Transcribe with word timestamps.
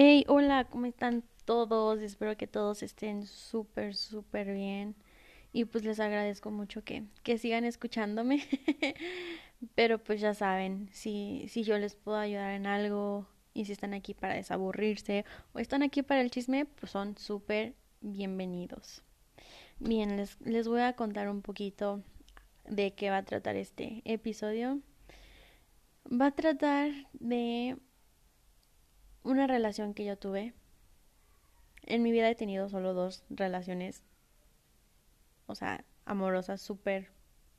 Hey, 0.00 0.24
hola, 0.28 0.64
¿cómo 0.70 0.86
están 0.86 1.24
todos? 1.44 1.98
Espero 2.02 2.36
que 2.36 2.46
todos 2.46 2.84
estén 2.84 3.26
súper, 3.26 3.96
súper 3.96 4.54
bien. 4.54 4.94
Y 5.52 5.64
pues 5.64 5.84
les 5.84 5.98
agradezco 5.98 6.52
mucho 6.52 6.84
que, 6.84 7.02
que 7.24 7.36
sigan 7.36 7.64
escuchándome. 7.64 8.46
Pero 9.74 9.98
pues 9.98 10.20
ya 10.20 10.34
saben, 10.34 10.88
si, 10.92 11.46
si 11.48 11.64
yo 11.64 11.78
les 11.78 11.96
puedo 11.96 12.16
ayudar 12.16 12.52
en 12.52 12.68
algo 12.68 13.26
y 13.54 13.64
si 13.64 13.72
están 13.72 13.92
aquí 13.92 14.14
para 14.14 14.34
desaburrirse 14.34 15.24
o 15.52 15.58
están 15.58 15.82
aquí 15.82 16.02
para 16.02 16.20
el 16.20 16.30
chisme, 16.30 16.64
pues 16.64 16.92
son 16.92 17.18
súper 17.18 17.74
bienvenidos. 18.00 19.02
Bien, 19.80 20.16
les, 20.16 20.40
les 20.42 20.68
voy 20.68 20.82
a 20.82 20.92
contar 20.92 21.28
un 21.28 21.42
poquito 21.42 22.04
de 22.68 22.92
qué 22.94 23.10
va 23.10 23.16
a 23.16 23.24
tratar 23.24 23.56
este 23.56 24.02
episodio. 24.04 24.78
Va 26.08 26.26
a 26.26 26.36
tratar 26.36 26.92
de 27.14 27.76
una 29.28 29.46
relación 29.46 29.92
que 29.92 30.04
yo 30.04 30.16
tuve. 30.16 30.54
En 31.84 32.02
mi 32.02 32.10
vida 32.12 32.30
he 32.30 32.34
tenido 32.34 32.68
solo 32.68 32.94
dos 32.94 33.24
relaciones, 33.28 34.02
o 35.46 35.54
sea, 35.54 35.84
amorosas 36.06 36.60
súper 36.62 37.10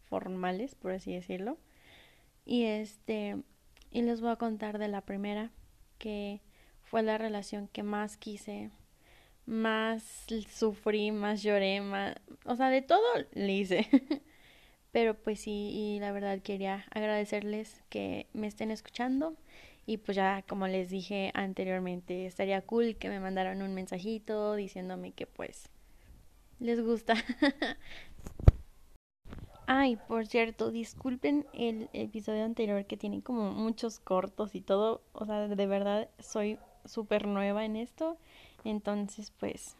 formales, 0.06 0.76
por 0.76 0.92
así 0.92 1.14
decirlo. 1.14 1.58
Y 2.44 2.64
este, 2.66 3.44
y 3.92 4.02
les 4.02 4.20
voy 4.20 4.32
a 4.32 4.38
contar 4.38 4.80
de 4.80 4.88
la 4.88 5.02
primera, 5.02 5.52
que 6.00 6.42
fue 6.82 7.04
la 7.04 7.20
relación 7.20 7.68
que 7.68 7.84
más 7.84 8.18
quise, 8.18 8.72
más 9.46 10.26
sufrí, 10.50 11.12
más 11.12 11.44
lloré, 11.44 11.82
más, 11.82 12.16
o 12.46 12.56
sea, 12.56 12.70
de 12.70 12.82
todo 12.82 13.06
le 13.34 13.54
hice. 13.54 13.88
Pero 14.92 15.14
pues 15.14 15.42
sí, 15.42 15.70
y 15.72 16.00
la 16.00 16.12
verdad 16.12 16.40
quería 16.40 16.86
agradecerles 16.90 17.84
que 17.90 18.28
me 18.34 18.48
estén 18.48 18.72
escuchando 18.72 19.36
y 19.90 19.98
pues 19.98 20.18
ya, 20.18 20.44
como 20.48 20.68
les 20.68 20.92
dije 20.92 21.32
anteriormente, 21.34 22.28
estaría 22.28 22.62
cool 22.62 22.96
que 22.98 23.10
me 23.10 23.20
mandaran 23.20 23.64
un 23.64 23.74
mensajito 23.74 24.54
diciéndome 24.54 25.14
que 25.14 25.26
pues 25.26 25.68
les 26.60 26.80
gusta. 26.80 27.16
Ay, 29.66 29.96
por 29.96 30.28
cierto, 30.28 30.70
disculpen 30.70 31.48
el 31.54 31.90
episodio 31.94 32.46
anterior 32.46 32.86
que 32.86 32.98
tiene 32.98 33.24
como 33.24 33.52
muchos 33.52 34.00
cortos 34.00 34.54
y 34.54 34.62
todo. 34.62 35.02
O 35.14 35.26
sea, 35.26 35.48
de 35.48 35.66
verdad 35.66 36.08
soy 36.20 36.60
súper 36.86 37.26
nueva 37.26 37.66
en 37.66 37.76
esto. 37.76 38.16
Entonces, 38.64 39.34
pues, 39.40 39.76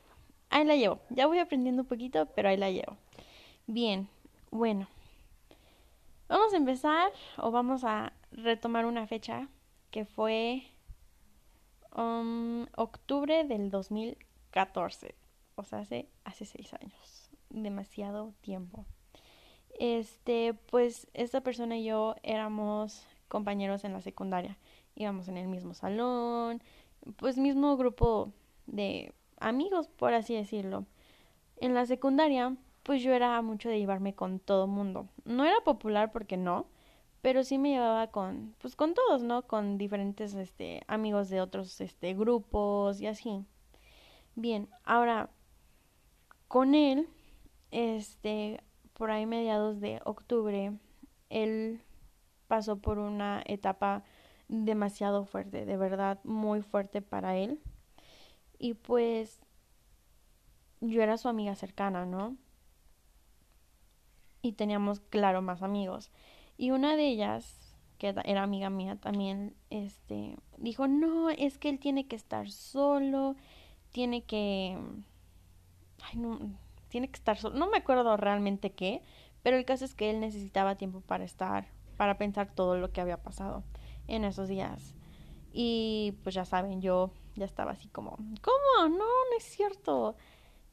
ahí 0.50 0.66
la 0.66 0.76
llevo. 0.76 1.02
Ya 1.12 1.28
voy 1.28 1.38
aprendiendo 1.38 1.84
un 1.84 1.88
poquito, 1.88 2.26
pero 2.36 2.50
ahí 2.50 2.58
la 2.58 2.72
llevo. 2.72 2.98
Bien, 3.68 4.08
bueno. 4.50 4.88
Vamos 6.28 6.52
a 6.52 6.58
empezar 6.58 7.12
o 7.38 7.52
vamos 7.52 7.84
a 7.84 8.12
retomar 8.32 8.88
una 8.88 9.06
fecha 9.06 9.48
que 9.92 10.06
fue 10.06 10.64
um, 11.96 12.66
octubre 12.76 13.44
del 13.44 13.72
2014, 13.72 15.16
o 15.56 15.64
sea, 15.64 15.80
hace, 15.80 16.08
hace 16.24 16.46
seis 16.46 16.74
años, 16.74 17.30
demasiado 17.50 18.34
tiempo. 18.42 18.86
Este, 19.80 20.54
pues 20.54 21.08
esta 21.14 21.42
persona 21.42 21.78
y 21.78 21.86
yo 21.86 22.16
éramos 22.24 23.06
compañeros 23.28 23.84
en 23.84 23.94
la 23.94 24.02
secundaria, 24.02 24.58
íbamos 24.96 25.28
en 25.28 25.38
el 25.38 25.48
mismo 25.48 25.74
salón, 25.74 26.62
pues 27.16 27.38
mismo 27.38 27.78
grupo 27.78 28.34
de 28.68 29.14
amigos, 29.40 29.88
por 29.88 30.14
así 30.14 30.36
decirlo. 30.36 30.86
En 31.58 31.74
la 31.74 31.86
secundaria, 31.86 32.56
pues 32.84 33.02
yo 33.02 33.14
era 33.14 33.42
mucho 33.42 33.70
de 33.70 33.80
llevarme 33.80 34.14
con 34.14 34.40
todo 34.40 34.68
mundo. 34.68 35.08
No 35.26 35.46
era 35.46 35.62
popular 35.62 36.12
porque 36.12 36.38
no, 36.38 36.68
pero 37.22 37.44
sí 37.44 37.58
me 37.58 37.72
llevaba 37.72 38.08
con 38.08 38.56
pues 38.60 38.76
con 38.76 38.94
todos, 38.94 39.24
¿no? 39.24 39.48
Con 39.48 39.78
diferentes 39.78 40.34
este 40.36 40.84
amigos 40.88 41.30
de 41.30 41.42
otros 41.42 41.82
este 41.82 42.14
grupos 42.14 43.02
y 43.02 43.08
así. 43.08 43.46
Bien, 44.36 44.70
ahora 44.84 45.30
con 46.48 46.76
él 46.76 47.08
este 47.72 48.62
por 48.94 49.12
ahí 49.12 49.26
mediados 49.26 49.80
de 49.80 50.02
octubre 50.06 50.74
él 51.30 51.82
pasó 52.48 52.80
por 52.80 52.98
una 53.00 53.44
etapa 53.46 54.04
demasiado 54.48 55.26
fuerte, 55.26 55.66
de 55.66 55.78
verdad 55.78 56.20
muy 56.24 56.62
fuerte 56.62 57.02
para 57.02 57.38
él. 57.38 57.62
Y 58.58 58.74
pues 58.74 59.40
yo 60.82 61.02
era 61.02 61.18
su 61.18 61.30
amiga 61.30 61.56
cercana, 61.56 62.06
¿no? 62.06 62.36
Y 64.42 64.54
teníamos, 64.54 65.00
claro, 65.00 65.42
más 65.42 65.62
amigos. 65.62 66.12
Y 66.60 66.72
una 66.72 66.98
de 66.98 67.08
ellas, 67.08 67.74
que 68.00 68.14
era 68.26 68.44
amiga 68.44 68.70
mía 68.70 68.98
también, 68.98 69.56
este, 69.70 70.36
dijo, 70.58 70.90
no, 70.90 71.30
es 71.30 71.58
que 71.58 71.70
él 71.70 71.80
tiene 71.80 72.06
que 72.06 72.18
estar 72.18 72.52
solo, 72.52 73.38
tiene 73.94 74.24
que... 74.26 74.78
No, 76.16 76.38
tiene 76.90 77.08
que 77.08 77.16
estar 77.16 77.38
solo. 77.38 77.58
No 77.58 77.70
me 77.70 77.78
acuerdo 77.78 78.18
realmente 78.18 78.74
qué, 78.74 79.02
pero 79.42 79.56
el 79.56 79.64
caso 79.64 79.86
es 79.86 79.96
que 79.96 80.10
él 80.10 80.20
necesitaba 80.20 80.76
tiempo 80.76 81.00
para 81.00 81.24
estar, 81.24 81.70
para 81.96 82.18
pensar 82.18 82.54
todo 82.54 82.78
lo 82.78 82.92
que 82.92 83.00
había 83.00 83.24
pasado 83.24 83.64
en 84.08 84.26
esos 84.26 84.50
días. 84.50 84.96
Y 85.54 86.16
pues 86.24 86.36
ya 86.36 86.44
saben, 86.44 86.82
yo 86.82 87.12
ya 87.36 87.46
estaba 87.46 87.72
así 87.72 87.88
como, 87.88 88.18
¿cómo? 88.18 88.90
No, 88.90 88.98
no 88.98 89.38
es 89.38 89.46
cierto. 89.46 90.18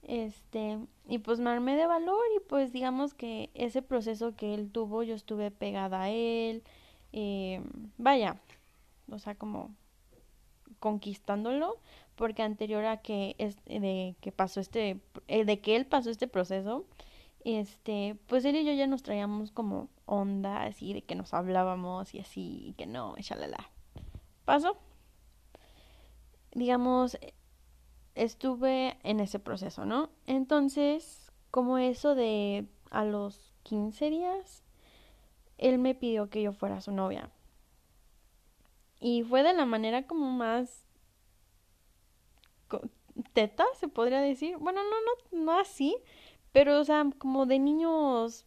Este, 0.03 0.79
y 1.09 1.19
pues 1.19 1.41
me 1.41 1.51
armé 1.51 1.77
de 1.77 1.87
valor 1.87 2.23
y 2.37 2.41
pues 2.49 2.73
digamos 2.73 3.15
que 3.15 3.51
ese 3.55 3.83
proceso 3.83 4.37
que 4.37 4.55
él 4.55 4.71
tuvo, 4.71 5.03
yo 5.03 5.15
estuve 5.15 5.51
pegada 5.51 6.03
a 6.03 6.11
él, 6.11 6.63
eh, 7.13 7.61
vaya, 7.99 8.37
o 9.11 9.19
sea, 9.19 9.35
como 9.35 9.75
conquistándolo, 10.79 11.79
porque 12.15 12.43
anterior 12.43 12.85
a 12.85 12.99
que, 12.99 13.35
es, 13.39 13.57
de 13.65 14.15
que 14.21 14.33
pasó 14.33 14.61
este, 14.61 15.01
eh, 15.29 15.45
de 15.45 15.61
que 15.61 15.77
él 15.77 15.87
pasó 15.87 16.11
este 16.11 16.29
proceso, 16.29 16.85
este, 17.45 18.17
pues 18.27 18.45
él 18.45 18.57
y 18.57 18.65
yo 18.65 18.73
ya 18.73 18.87
nos 18.87 19.03
traíamos 19.03 19.51
como 19.53 19.89
onda 20.05 20.65
así 20.65 20.93
de 20.93 21.03
que 21.03 21.15
nos 21.15 21.35
hablábamos 21.35 22.15
y 22.15 22.21
así, 22.21 22.69
y 22.69 22.73
que 22.75 22.87
no, 22.87 23.15
la 23.17 23.71
Pasó. 24.45 24.77
Digamos, 26.53 27.19
estuve 28.17 28.99
en 29.05 29.21
ese 29.21 29.39
proceso, 29.39 29.85
¿no? 29.85 30.11
Entonces, 30.27 31.31
como 31.51 31.79
eso 31.79 32.15
de 32.15 32.67
a 32.91 33.05
los 33.05 33.55
15 33.63 34.11
días, 34.11 34.65
él 35.59 35.79
me 35.79 35.95
pidió 35.95 36.29
que 36.29 36.43
yo 36.43 36.53
fuera 36.53 36.81
su 36.81 36.93
novia. 36.93 37.31
Y 38.99 39.23
fue 39.23 39.43
de 39.43 39.53
la 39.53 39.67
manera 39.67 40.07
como 40.07 40.31
más 40.31 40.87
teta, 43.33 43.65
se 43.75 43.89
podría 43.89 44.21
decir. 44.21 44.57
Bueno, 44.59 44.81
no, 44.83 44.97
no, 45.37 45.45
no 45.45 45.59
así, 45.59 45.97
pero 46.53 46.81
o 46.81 46.85
sea, 46.85 47.05
como 47.19 47.47
de 47.47 47.59
niños, 47.59 48.47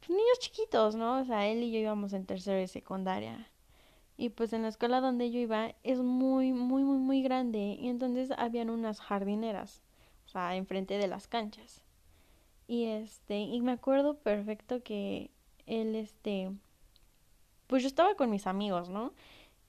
pues, 0.00 0.10
niños 0.10 0.38
chiquitos, 0.38 0.94
¿no? 0.94 1.20
O 1.20 1.24
sea, 1.24 1.46
él 1.48 1.62
y 1.62 1.72
yo 1.72 1.78
íbamos 1.80 2.12
en 2.12 2.26
tercero 2.26 2.60
y 2.60 2.68
secundaria. 2.68 3.51
Y 4.22 4.28
pues 4.28 4.52
en 4.52 4.62
la 4.62 4.68
escuela 4.68 5.00
donde 5.00 5.32
yo 5.32 5.40
iba 5.40 5.74
es 5.82 5.98
muy, 5.98 6.52
muy, 6.52 6.84
muy, 6.84 6.96
muy 6.96 7.22
grande. 7.24 7.76
Y 7.80 7.88
entonces 7.88 8.30
habían 8.38 8.70
unas 8.70 9.00
jardineras, 9.00 9.82
o 10.26 10.28
sea, 10.28 10.54
enfrente 10.54 10.96
de 10.96 11.08
las 11.08 11.26
canchas. 11.26 11.82
Y 12.68 12.84
este, 12.84 13.40
y 13.40 13.60
me 13.62 13.72
acuerdo 13.72 14.14
perfecto 14.20 14.80
que 14.84 15.32
él, 15.66 15.96
este, 15.96 16.52
pues 17.66 17.82
yo 17.82 17.88
estaba 17.88 18.14
con 18.14 18.30
mis 18.30 18.46
amigos, 18.46 18.90
¿no? 18.90 19.12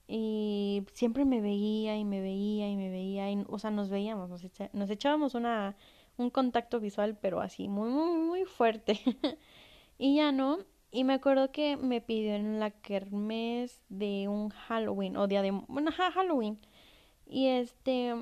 Y 0.06 0.84
siempre 0.92 1.24
me 1.24 1.40
veía 1.40 1.96
y 1.96 2.04
me 2.04 2.20
veía 2.20 2.70
y 2.70 2.76
me 2.76 2.90
veía, 2.90 3.32
y, 3.32 3.44
o 3.48 3.58
sea, 3.58 3.72
nos 3.72 3.88
veíamos, 3.90 4.30
nos, 4.30 4.44
nos 4.72 4.88
echábamos 4.88 5.34
una, 5.34 5.74
un 6.16 6.30
contacto 6.30 6.78
visual, 6.78 7.18
pero 7.20 7.40
así, 7.40 7.66
muy, 7.66 7.90
muy, 7.90 8.18
muy 8.20 8.44
fuerte. 8.44 9.00
y 9.98 10.14
ya 10.14 10.30
no, 10.30 10.58
y 10.94 11.02
me 11.02 11.14
acuerdo 11.14 11.50
que 11.50 11.76
me 11.76 12.00
pidió 12.00 12.36
en 12.36 12.60
la 12.60 12.70
kermés 12.70 13.82
de 13.88 14.28
un 14.28 14.50
Halloween, 14.50 15.16
o 15.16 15.26
día 15.26 15.42
de, 15.42 15.50
bueno, 15.50 15.90
Halloween. 15.90 16.60
Y 17.26 17.48
este, 17.48 18.14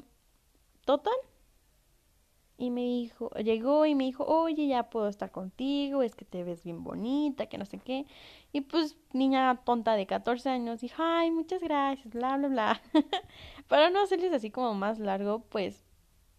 total. 0.86 1.12
Y 2.56 2.70
me 2.70 2.80
dijo, 2.80 3.28
llegó 3.32 3.84
y 3.84 3.94
me 3.94 4.04
dijo, 4.04 4.24
oye, 4.24 4.68
ya 4.68 4.88
puedo 4.88 5.08
estar 5.08 5.30
contigo, 5.30 6.02
es 6.02 6.14
que 6.14 6.24
te 6.24 6.44
ves 6.44 6.64
bien 6.64 6.82
bonita, 6.82 7.44
que 7.46 7.58
no 7.58 7.66
sé 7.66 7.76
qué. 7.76 8.06
Y 8.52 8.62
pues, 8.62 8.96
niña 9.12 9.60
tonta 9.66 9.94
de 9.94 10.06
14 10.06 10.48
años, 10.48 10.80
dijo, 10.80 11.02
ay, 11.02 11.30
muchas 11.30 11.60
gracias, 11.60 12.14
bla, 12.14 12.38
bla, 12.38 12.48
bla. 12.48 12.82
Para 13.68 13.90
no 13.90 14.00
hacerles 14.02 14.32
así 14.32 14.50
como 14.50 14.72
más 14.72 14.98
largo, 14.98 15.40
pues 15.50 15.82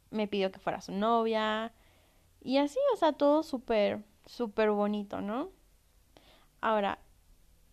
me 0.09 0.27
pidió 0.27 0.51
que 0.51 0.59
fuera 0.59 0.81
su 0.81 0.93
novia. 0.93 1.73
Y 2.41 2.57
así, 2.57 2.79
o 2.95 2.97
sea, 2.97 3.13
todo 3.13 3.43
súper, 3.43 4.03
súper 4.25 4.71
bonito, 4.71 5.21
¿no? 5.21 5.51
Ahora, 6.63 6.97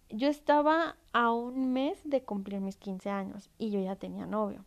yo 0.09 0.27
estaba 0.27 0.97
a 1.13 1.31
un 1.31 1.73
mes 1.73 2.01
de 2.03 2.25
cumplir 2.25 2.61
mis 2.61 2.77
15 2.77 3.09
años 3.09 3.49
y 3.57 3.71
yo 3.71 3.81
ya 3.81 3.95
tenía 3.95 4.27
novio. 4.27 4.65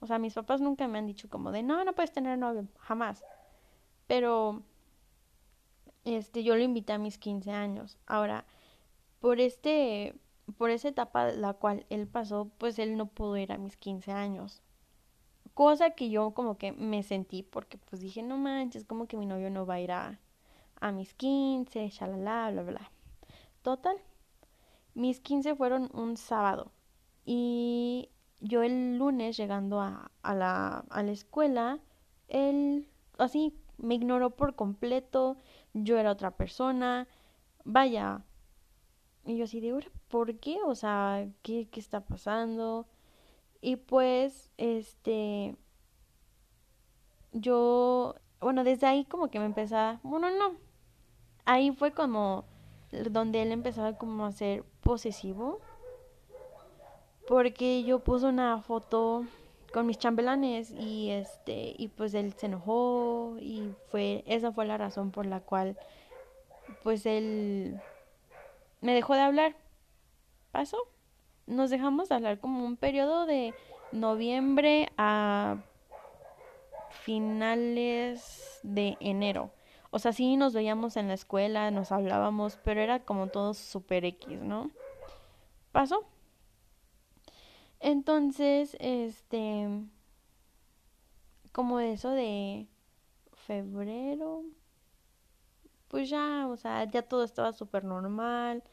O 0.00 0.08
sea, 0.08 0.18
mis 0.18 0.34
papás 0.34 0.60
nunca 0.60 0.88
me 0.88 0.98
han 0.98 1.06
dicho 1.06 1.28
como 1.30 1.52
de, 1.52 1.62
no, 1.62 1.84
no 1.84 1.92
puedes 1.92 2.10
tener 2.10 2.36
novio, 2.38 2.66
jamás. 2.80 3.22
Pero, 4.08 4.62
este, 6.04 6.42
yo 6.42 6.56
lo 6.56 6.62
invité 6.64 6.94
a 6.94 6.98
mis 6.98 7.18
15 7.18 7.52
años. 7.52 7.98
Ahora, 8.04 8.44
por 9.20 9.38
este, 9.38 10.16
por 10.58 10.70
esa 10.70 10.88
etapa 10.88 11.30
la 11.30 11.52
cual 11.52 11.86
él 11.88 12.08
pasó, 12.08 12.50
pues 12.58 12.80
él 12.80 12.96
no 12.96 13.06
pudo 13.06 13.36
ir 13.36 13.52
a 13.52 13.58
mis 13.58 13.76
15 13.76 14.10
años. 14.10 14.60
Cosa 15.54 15.90
que 15.90 16.10
yo 16.10 16.32
como 16.32 16.58
que 16.58 16.72
me 16.72 17.04
sentí 17.04 17.44
porque 17.44 17.78
pues 17.78 18.02
dije, 18.02 18.24
no 18.24 18.38
manches, 18.38 18.84
como 18.84 19.06
que 19.06 19.16
mi 19.16 19.26
novio 19.26 19.50
no 19.50 19.66
va 19.66 19.74
a 19.74 19.80
ir 19.80 19.92
a, 19.92 20.18
a 20.80 20.90
mis 20.90 21.14
15, 21.14 21.90
shalala, 21.90 22.50
bla, 22.50 22.62
bla. 22.64 22.95
Total. 23.66 23.96
Mis 24.94 25.18
15 25.18 25.56
fueron 25.56 25.90
un 25.92 26.16
sábado. 26.16 26.70
Y 27.24 28.10
yo 28.38 28.62
el 28.62 28.96
lunes 28.96 29.36
llegando 29.36 29.80
a, 29.80 30.12
la 30.22 30.84
escuela, 31.10 31.80
él 32.28 32.88
así 33.18 33.58
me 33.76 33.96
ignoró 33.96 34.30
por 34.30 34.54
completo, 34.54 35.36
yo 35.74 35.98
era 35.98 36.12
otra 36.12 36.36
persona, 36.36 37.08
vaya. 37.64 38.22
Y 39.24 39.36
yo 39.36 39.42
así 39.46 39.58
de, 39.58 39.84
¿por 40.06 40.38
qué? 40.38 40.58
O 40.64 40.76
sea, 40.76 41.28
¿qué, 41.42 41.68
qué 41.68 41.80
está 41.80 42.02
pasando? 42.02 42.86
Y 43.60 43.74
pues, 43.74 44.52
este, 44.58 45.56
yo, 47.32 48.14
bueno, 48.40 48.62
desde 48.62 48.86
ahí 48.86 49.04
como 49.06 49.28
que 49.28 49.40
me 49.40 49.46
empezaba, 49.46 49.98
bueno, 50.04 50.30
no, 50.30 50.54
ahí 51.46 51.72
fue 51.72 51.90
como 51.90 52.44
donde 52.92 53.42
él 53.42 53.52
empezaba 53.52 53.96
como 53.98 54.26
a 54.26 54.32
ser 54.32 54.64
posesivo, 54.82 55.60
porque 57.26 57.82
yo 57.84 58.00
puse 58.00 58.26
una 58.26 58.60
foto 58.62 59.24
con 59.72 59.86
mis 59.86 59.98
chambelanes 59.98 60.70
y 60.70 61.10
este 61.10 61.74
y 61.76 61.88
pues 61.88 62.14
él 62.14 62.32
se 62.34 62.46
enojó 62.46 63.36
y 63.40 63.74
fue 63.90 64.22
esa 64.26 64.52
fue 64.52 64.64
la 64.64 64.78
razón 64.78 65.10
por 65.10 65.26
la 65.26 65.40
cual 65.40 65.76
pues 66.82 67.04
él 67.04 67.80
me 68.80 68.94
dejó 68.94 69.14
de 69.14 69.20
hablar. 69.20 69.56
Pasó. 70.52 70.78
Nos 71.46 71.70
dejamos 71.70 72.08
de 72.08 72.14
hablar 72.16 72.40
como 72.40 72.64
un 72.64 72.76
periodo 72.76 73.26
de 73.26 73.54
noviembre 73.92 74.88
a 74.96 75.58
finales 77.02 78.60
de 78.62 78.96
enero. 79.00 79.50
O 79.96 79.98
sea, 79.98 80.12
sí 80.12 80.36
nos 80.36 80.52
veíamos 80.52 80.98
en 80.98 81.08
la 81.08 81.14
escuela, 81.14 81.70
nos 81.70 81.90
hablábamos, 81.90 82.58
pero 82.62 82.82
era 82.82 83.02
como 83.02 83.28
todo 83.28 83.54
super 83.54 84.04
X, 84.04 84.42
¿no? 84.42 84.70
Pasó. 85.72 86.04
Entonces, 87.80 88.76
este, 88.78 89.66
como 91.50 91.80
eso 91.80 92.10
de 92.10 92.68
febrero, 93.46 94.42
pues 95.88 96.10
ya, 96.10 96.46
o 96.46 96.58
sea, 96.58 96.84
ya 96.84 97.00
todo 97.00 97.24
estaba 97.24 97.54
súper 97.54 97.82
normal. 97.84 98.64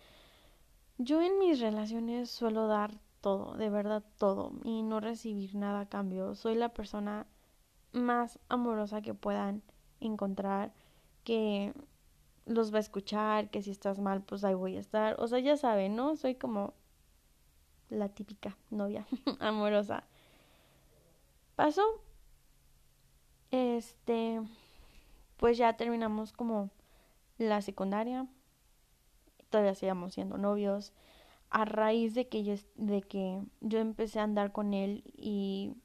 Yo 0.98 1.22
en 1.22 1.40
mis 1.40 1.62
relaciones 1.62 2.32
suelo 2.32 2.68
dar 2.68 3.00
todo, 3.22 3.54
de 3.54 3.70
verdad 3.70 4.04
todo, 4.18 4.52
y 4.66 4.82
no 4.84 5.00
recibir 5.00 5.56
nada 5.56 5.80
a 5.80 5.90
cambio. 5.90 6.36
Soy 6.36 6.56
la 6.56 6.74
persona 6.74 7.28
más 7.94 8.40
amorosa 8.50 9.02
que 9.02 9.14
puedan 9.14 9.64
encontrar, 10.02 10.74
que 11.24 11.74
los 12.46 12.74
va 12.74 12.78
a 12.78 12.82
escuchar, 12.82 13.50
que 13.50 13.62
si 13.62 13.72
estás 13.72 14.00
mal, 14.00 14.22
pues 14.24 14.44
ahí 14.44 14.54
voy 14.54 14.78
a 14.78 14.80
estar. 14.80 15.16
O 15.20 15.28
sea, 15.28 15.40
ya 15.40 15.58
saben, 15.58 15.96
¿no? 15.96 16.16
Soy 16.16 16.36
como 16.36 16.74
la 17.90 18.10
típica 18.10 18.58
novia 18.70 19.06
amorosa. 19.40 20.04
Pasó. 21.56 21.84
Este, 23.52 24.42
pues 25.38 25.58
ya 25.58 25.78
terminamos 25.78 26.34
como 26.34 26.72
la 27.38 27.62
secundaria. 27.62 28.28
Todavía 29.50 29.76
seguíamos 29.76 30.14
siendo 30.14 30.38
novios. 30.38 30.94
A 31.50 31.66
raíz 31.66 32.16
de 32.16 32.28
que 32.28 32.44
yo, 32.44 32.56
de 32.76 33.04
que 33.04 33.44
yo 33.62 33.80
empecé 33.80 34.20
a 34.20 34.24
andar 34.24 34.52
con 34.52 34.74
él 34.74 35.04
y 35.16 35.76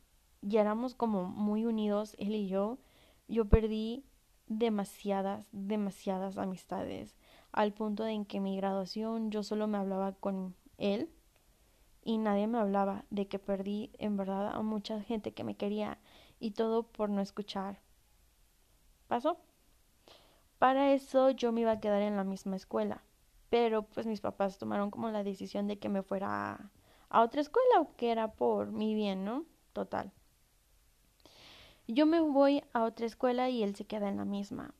ya 0.41 0.62
éramos 0.62 0.94
como 0.94 1.25
muy 1.25 1.67
unidos, 1.67 2.17
él 2.19 2.34
y 2.34 2.49
yo, 2.49 2.79
yo 3.29 3.44
perdí 3.50 4.07
demasiadas, 4.49 5.49
demasiadas 5.53 6.39
amistades. 6.39 7.17
Al 7.53 7.73
punto 7.73 8.05
de 8.05 8.12
en 8.12 8.25
que 8.25 8.41
mi 8.41 8.56
graduación 8.56 9.31
yo 9.31 9.43
solo 9.43 9.67
me 9.67 9.79
hablaba 9.79 10.12
con 10.12 10.55
él 10.79 11.11
y 12.03 12.19
nadie 12.19 12.47
me 12.47 12.59
hablaba 12.59 13.05
de 13.11 13.29
que 13.29 13.39
perdí 13.39 13.91
en 13.99 14.17
verdad 14.17 14.49
a 14.55 14.62
mucha 14.62 15.00
gente 15.03 15.33
que 15.33 15.45
me 15.45 15.56
quería 15.56 15.99
y 16.41 16.53
todo 16.53 16.83
por 16.83 17.11
no 17.11 17.21
escuchar. 17.21 17.81
¿Pasó? 19.09 19.39
Para 20.59 20.93
eso 20.93 21.31
yo 21.31 21.53
me 21.53 21.62
iba 21.62 21.73
a 21.73 21.81
quedar 21.81 22.03
en 22.03 22.17
la 22.17 22.25
misma 22.25 22.56
escuela, 22.56 23.03
pero 23.51 23.83
pues 23.83 24.06
mis 24.06 24.21
papás 24.21 24.59
tomaron 24.59 24.91
como 24.91 25.11
la 25.11 25.23
decisión 25.25 25.67
de 25.69 25.79
que 25.79 25.89
me 25.89 26.03
fuera 26.03 26.53
a, 26.53 26.71
a 27.11 27.23
otra 27.23 27.41
escuela, 27.41 27.87
que 27.97 28.11
era 28.11 28.33
por 28.33 28.73
mi 28.73 28.94
bien, 28.94 29.25
¿no? 29.25 29.44
Total. 29.73 30.12
Yo 31.88 32.05
me 32.05 32.20
voy 32.20 32.62
a 32.75 32.85
otra 32.85 33.06
escuela 33.06 33.49
y 33.49 33.62
él 33.62 33.75
se 33.75 33.87
queda 33.87 34.08
en 34.11 34.19
la 34.19 34.26
misma. 34.26 34.75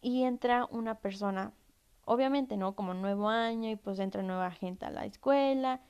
Y 0.00 0.22
entra 0.22 0.66
una 0.70 0.94
persona, 1.00 1.52
obviamente, 2.04 2.56
¿no? 2.56 2.76
Como 2.76 2.94
nuevo 2.94 3.28
año 3.28 3.68
y 3.68 3.76
pues 3.76 3.98
entra 3.98 4.22
nueva 4.22 4.52
gente 4.52 4.86
a 4.86 4.90
la 4.90 5.04
escuela 5.04 5.80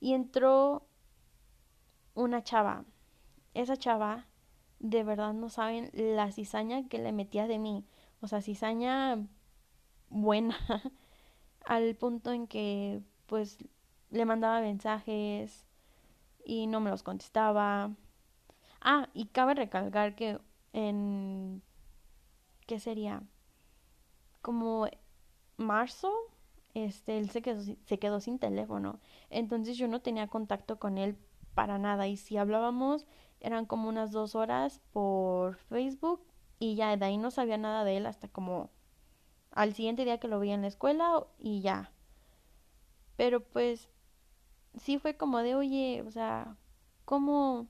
y 0.00 0.12
entró 0.12 0.86
una 2.14 2.44
chava. 2.44 2.84
Esa 3.54 3.78
chava, 3.78 4.26
de 4.78 5.02
verdad 5.04 5.32
no 5.32 5.48
saben 5.48 5.90
la 5.94 6.30
cizaña 6.32 6.86
que 6.88 6.98
le 6.98 7.12
metía 7.12 7.46
de 7.46 7.58
mí. 7.58 7.86
O 8.20 8.28
sea, 8.28 8.42
cizaña 8.42 9.26
buena. 10.10 10.56
al 11.64 11.94
punto 11.96 12.32
en 12.32 12.46
que, 12.46 13.00
pues, 13.26 13.58
le 14.10 14.26
mandaba 14.26 14.60
mensajes 14.60 15.66
y 16.44 16.66
no 16.66 16.80
me 16.80 16.90
los 16.90 17.02
contestaba. 17.02 17.90
Ah, 18.84 19.08
y 19.14 19.26
cabe 19.26 19.54
recalcar 19.54 20.14
que 20.14 20.38
en... 20.72 21.62
¿Qué 22.66 22.78
sería? 22.78 23.22
Como 24.42 24.86
marzo 25.56 26.12
este, 26.74 27.18
él 27.18 27.30
se 27.30 27.42
quedó, 27.42 27.62
se 27.62 27.98
quedó 27.98 28.20
sin 28.20 28.38
teléfono. 28.38 29.00
Entonces 29.30 29.78
yo 29.78 29.88
no 29.88 30.00
tenía 30.00 30.28
contacto 30.28 30.78
con 30.78 30.98
él 30.98 31.16
para 31.54 31.78
nada. 31.78 32.06
Y 32.08 32.16
si 32.16 32.36
hablábamos, 32.36 33.06
eran 33.40 33.66
como 33.66 33.88
unas 33.88 34.12
dos 34.12 34.34
horas 34.34 34.80
por 34.92 35.56
Facebook. 35.56 36.22
Y 36.58 36.76
ya 36.76 36.96
de 36.96 37.04
ahí 37.04 37.18
no 37.18 37.30
sabía 37.30 37.58
nada 37.58 37.84
de 37.84 37.96
él 37.96 38.06
hasta 38.06 38.28
como 38.28 38.70
al 39.52 39.74
siguiente 39.74 40.04
día 40.04 40.18
que 40.18 40.28
lo 40.28 40.40
vi 40.40 40.50
en 40.50 40.62
la 40.62 40.68
escuela 40.68 41.26
y 41.38 41.60
ya. 41.60 41.92
Pero 43.16 43.40
pues 43.40 43.88
sí 44.76 44.98
fue 44.98 45.16
como 45.16 45.38
de, 45.38 45.54
oye, 45.54 46.02
o 46.06 46.10
sea, 46.10 46.56
¿cómo, 47.04 47.68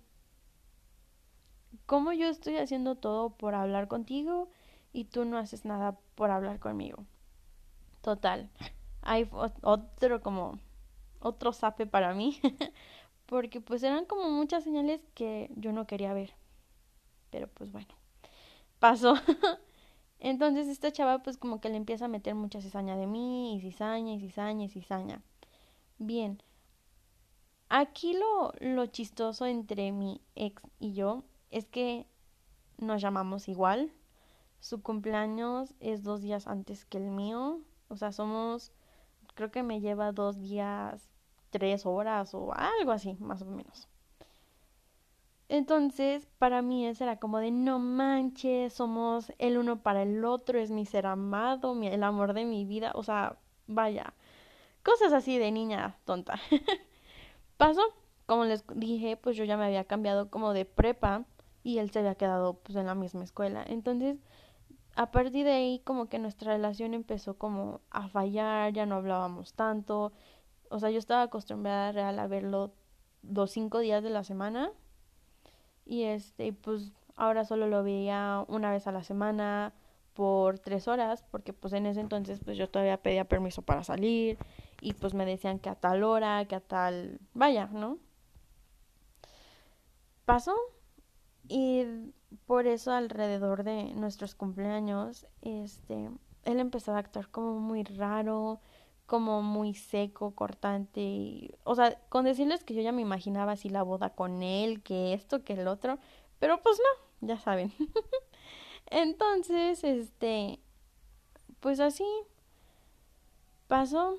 cómo 1.87 2.13
yo 2.13 2.29
estoy 2.29 2.57
haciendo 2.59 2.95
todo 2.97 3.31
por 3.31 3.55
hablar 3.55 3.89
contigo 3.89 4.49
y 4.93 5.05
tú 5.05 5.25
no 5.25 5.39
haces 5.39 5.65
nada 5.65 5.99
por 6.15 6.31
hablar 6.31 6.59
conmigo? 6.59 7.05
Total 8.01 8.51
hay 9.05 9.29
otro 9.63 10.23
como 10.23 10.59
otro 11.21 11.53
sape 11.53 11.87
para 11.87 12.15
mí 12.15 12.41
porque 13.27 13.61
pues 13.61 13.83
eran 13.83 14.07
como 14.07 14.31
muchas 14.31 14.65
señales 14.65 15.01
que 15.15 15.51
yo 15.57 15.73
no 15.73 15.87
quería 15.87 16.15
ver 16.15 16.33
pero 17.31 17.49
pues 17.49 17.71
bueno 17.71 17.95
pasó 18.79 19.15
entonces 20.19 20.69
esta 20.69 20.91
chava 20.91 21.23
pues 21.23 21.37
como 21.37 21.61
que 21.61 21.69
le 21.69 21.77
empieza 21.77 22.07
a 22.07 22.09
meter 22.09 22.35
mucha 22.35 22.61
cizaña 22.61 22.97
de 22.97 23.07
mí 23.07 23.57
y 23.57 23.61
cizaña 23.61 24.15
y 24.15 24.21
cizaña 24.21 24.65
y 24.65 24.69
cizaña 24.69 25.21
bien 25.99 26.43
aquí 27.69 28.15
lo 28.15 28.53
lo 28.61 28.87
chistoso 28.87 29.45
entre 29.45 29.93
mi 29.93 30.21
ex 30.35 30.63
y 30.79 30.95
yo 30.95 31.25
es 31.55 31.67
que 31.67 32.07
nos 32.79 33.01
llamamos 33.01 33.49
igual 33.49 33.93
su 34.61 34.83
cumpleaños 34.83 35.75
es 35.81 36.03
dos 36.03 36.23
días 36.23 36.47
antes 36.47 36.85
que 36.85 36.99
el 36.99 37.11
mío 37.11 37.61
o 37.89 37.97
sea 37.97 38.13
somos 38.13 38.73
creo 39.35 39.51
que 39.51 39.63
me 39.63 39.81
lleva 39.81 40.13
dos 40.13 40.41
días, 40.41 41.09
tres 41.51 41.87
horas 41.87 42.35
o 42.35 42.53
algo 42.55 42.93
así, 42.93 43.17
más 43.21 43.43
o 43.43 43.47
menos. 43.47 43.89
Entonces, 45.49 46.27
para 46.39 46.63
mí 46.63 46.87
eso 46.87 47.05
era 47.05 47.19
como 47.19 47.39
de 47.39 47.51
no 47.51 47.79
manches, 47.79 48.73
somos 48.73 49.33
el 49.39 49.59
uno 49.59 49.83
para 49.83 50.03
el 50.03 50.25
otro, 50.25 50.59
es 50.59 50.71
mi 50.71 50.87
ser 50.87 51.07
amado, 51.07 51.81
el 51.83 52.03
amor 52.03 52.33
de 52.33 52.45
mi 52.45 52.65
vida, 52.65 52.93
o 52.95 53.03
sea, 53.03 53.37
vaya, 53.67 54.15
cosas 54.83 55.13
así 55.13 55.39
de 55.39 55.53
niña 55.53 55.99
tonta. 56.05 56.41
Pasó, 57.59 57.83
como 58.27 58.45
les 58.45 58.65
dije, 58.75 59.17
pues 59.17 59.37
yo 59.37 59.45
ya 59.45 59.57
me 59.57 59.67
había 59.67 59.85
cambiado 59.85 60.31
como 60.31 60.55
de 60.55 60.65
prepa 60.65 61.25
y 61.65 61.79
él 61.79 61.91
se 61.91 61.99
había 61.99 62.15
quedado 62.15 62.55
pues 62.55 62.77
en 62.77 62.87
la 62.87 62.95
misma 62.95 63.25
escuela. 63.25 63.65
Entonces, 63.67 64.19
a 64.95 65.11
partir 65.11 65.45
de 65.45 65.53
ahí 65.53 65.81
como 65.85 66.09
que 66.09 66.21
nuestra 66.21 66.53
relación 66.53 66.95
empezó 66.95 67.37
como 67.37 67.81
a 67.91 68.09
fallar, 68.09 68.73
ya 68.73 68.87
no 68.87 68.95
hablábamos 68.95 69.55
tanto. 69.55 70.13
O 70.69 70.79
sea, 70.79 70.91
yo 70.91 70.99
estaba 70.99 71.23
acostumbrada 71.23 71.91
real 71.91 72.19
a 72.21 72.29
verlo 72.29 72.73
los 73.23 73.51
cinco 73.51 73.81
días 73.81 74.05
de 74.05 74.11
la 74.11 74.23
semana. 74.23 74.71
Y 75.85 76.05
este, 76.05 76.53
pues 76.53 76.93
ahora 77.17 77.45
solo 77.45 77.67
lo 77.67 77.83
veía 77.83 78.45
una 78.49 78.71
vez 78.71 78.87
a 78.87 78.93
la 78.93 79.03
semana, 79.03 79.75
por 80.15 80.61
tres 80.61 80.89
horas, 80.89 81.25
porque 81.31 81.53
pues 81.53 81.73
en 81.73 81.87
ese 81.87 82.01
entonces 82.01 82.41
pues 82.45 82.57
yo 82.57 82.71
todavía 82.71 83.03
pedía 83.03 83.25
permiso 83.25 83.63
para 83.63 83.83
salir 83.83 84.39
y 84.81 84.95
pues 84.95 85.13
me 85.13 85.27
decían 85.27 85.59
que 85.59 85.69
a 85.69 85.75
tal 85.75 86.05
hora, 86.05 86.45
que 86.47 86.55
a 86.55 86.61
tal, 86.61 87.21
vaya, 87.35 87.67
¿no? 87.67 87.99
Pasó 90.25 90.55
y 91.49 91.85
por 92.47 92.67
eso 92.67 92.93
alrededor 92.93 93.65
de 93.65 93.95
nuestros 93.95 94.35
cumpleaños, 94.35 95.27
este, 95.43 96.11
él 96.45 96.61
empezó 96.61 96.93
a 96.95 96.99
actuar 96.99 97.29
como 97.31 97.59
muy 97.59 97.85
raro, 97.85 98.61
como 99.07 99.43
muy 99.43 99.75
seco, 99.75 100.35
cortante, 100.35 101.59
o 101.65 101.75
sea, 101.75 101.99
con 102.09 102.25
decirles 102.25 102.65
que 102.65 102.75
yo 102.75 102.83
ya 102.83 102.93
me 102.93 103.03
imaginaba 103.03 103.53
así 103.53 103.69
la 103.69 103.83
boda 103.83 104.11
con 104.11 104.43
él, 104.43 104.83
que 104.83 105.13
esto, 105.13 105.45
que 105.45 105.55
el 105.55 105.69
otro, 105.69 105.99
pero 106.39 106.63
pues 106.63 106.79
no, 106.79 107.29
ya 107.29 107.39
saben. 107.39 107.73
Entonces, 108.87 109.85
este, 109.85 110.61
pues 111.61 111.81
así 111.81 112.05
pasó 113.69 114.17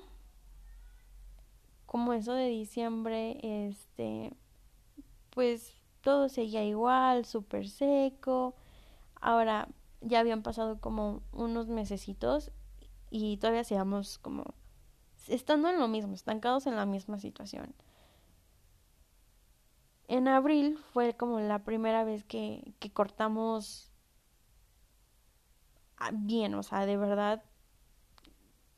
como 1.86 2.12
eso 2.12 2.34
de 2.34 2.48
diciembre, 2.48 3.38
este, 3.42 4.32
pues 5.30 5.75
todo 6.06 6.28
seguía 6.28 6.62
igual, 6.62 7.24
súper 7.24 7.68
seco. 7.68 8.54
Ahora 9.20 9.66
ya 10.00 10.20
habían 10.20 10.44
pasado 10.44 10.80
como 10.80 11.24
unos 11.32 11.66
mesecitos 11.66 12.52
y 13.10 13.38
todavía 13.38 13.64
seguíamos 13.64 14.18
como 14.18 14.54
estando 15.26 15.68
en 15.68 15.80
lo 15.80 15.88
mismo, 15.88 16.14
estancados 16.14 16.68
en 16.68 16.76
la 16.76 16.86
misma 16.86 17.18
situación. 17.18 17.74
En 20.06 20.28
abril 20.28 20.78
fue 20.92 21.16
como 21.16 21.40
la 21.40 21.64
primera 21.64 22.04
vez 22.04 22.22
que, 22.22 22.72
que 22.78 22.92
cortamos 22.92 23.90
bien, 26.12 26.54
o 26.54 26.62
sea, 26.62 26.86
de 26.86 26.96
verdad 26.96 27.42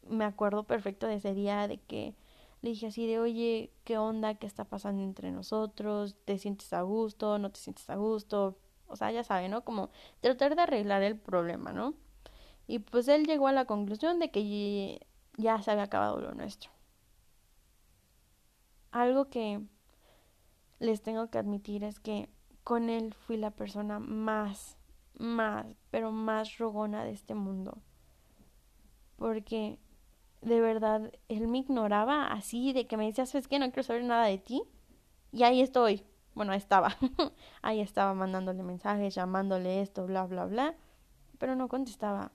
me 0.08 0.24
acuerdo 0.24 0.62
perfecto 0.64 1.06
de 1.06 1.16
ese 1.16 1.34
día 1.34 1.68
de 1.68 1.76
que 1.76 2.14
le 2.62 2.70
dije 2.70 2.88
así 2.88 3.06
de, 3.06 3.18
oye, 3.18 3.72
¿qué 3.84 3.98
onda? 3.98 4.34
¿Qué 4.34 4.46
está 4.46 4.64
pasando 4.64 5.02
entre 5.02 5.30
nosotros? 5.30 6.16
¿Te 6.24 6.38
sientes 6.38 6.72
a 6.72 6.82
gusto? 6.82 7.38
¿No 7.38 7.50
te 7.50 7.60
sientes 7.60 7.88
a 7.90 7.96
gusto? 7.96 8.58
O 8.86 8.96
sea, 8.96 9.12
ya 9.12 9.24
sabe, 9.24 9.48
¿no? 9.48 9.64
Como 9.64 9.90
tratar 10.20 10.56
de 10.56 10.62
arreglar 10.62 11.02
el 11.02 11.18
problema, 11.18 11.72
¿no? 11.72 11.94
Y 12.66 12.80
pues 12.80 13.08
él 13.08 13.26
llegó 13.26 13.48
a 13.48 13.52
la 13.52 13.64
conclusión 13.64 14.18
de 14.18 14.30
que 14.30 15.06
ya 15.36 15.62
se 15.62 15.70
había 15.70 15.84
acabado 15.84 16.20
lo 16.20 16.34
nuestro. 16.34 16.70
Algo 18.90 19.28
que 19.30 19.60
les 20.78 21.02
tengo 21.02 21.30
que 21.30 21.38
admitir 21.38 21.84
es 21.84 22.00
que 22.00 22.28
con 22.64 22.90
él 22.90 23.14
fui 23.14 23.36
la 23.36 23.50
persona 23.50 23.98
más 23.98 24.78
más, 25.18 25.66
pero 25.90 26.12
más 26.12 26.58
rogona 26.58 27.04
de 27.04 27.10
este 27.10 27.34
mundo. 27.34 27.78
Porque 29.16 29.78
de 30.40 30.60
verdad, 30.60 31.12
él 31.28 31.48
me 31.48 31.58
ignoraba 31.58 32.26
así, 32.26 32.72
de 32.72 32.86
que 32.86 32.96
me 32.96 33.06
decía, 33.06 33.26
¿sabes 33.26 33.48
qué? 33.48 33.58
No 33.58 33.66
quiero 33.66 33.82
saber 33.82 34.04
nada 34.04 34.26
de 34.26 34.38
ti. 34.38 34.62
Y 35.32 35.42
ahí 35.42 35.60
estoy. 35.60 36.04
Bueno, 36.34 36.52
estaba. 36.52 36.96
ahí 37.62 37.80
estaba 37.80 38.14
mandándole 38.14 38.62
mensajes, 38.62 39.14
llamándole 39.14 39.82
esto, 39.82 40.06
bla, 40.06 40.24
bla, 40.26 40.46
bla. 40.46 40.74
Pero 41.38 41.56
no 41.56 41.68
contestaba. 41.68 42.32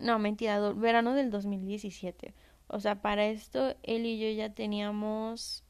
No, 0.00 0.18
mentira, 0.18 0.72
verano 0.72 1.14
del 1.14 1.30
2017. 1.30 2.34
O 2.66 2.80
sea, 2.80 3.00
para 3.00 3.26
esto 3.26 3.76
él 3.82 4.06
y 4.06 4.18
yo 4.18 4.28
ya 4.36 4.52
teníamos 4.52 5.62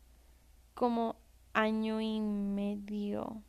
como 0.74 1.16
año 1.52 2.00
y 2.00 2.20
medio. 2.20 3.42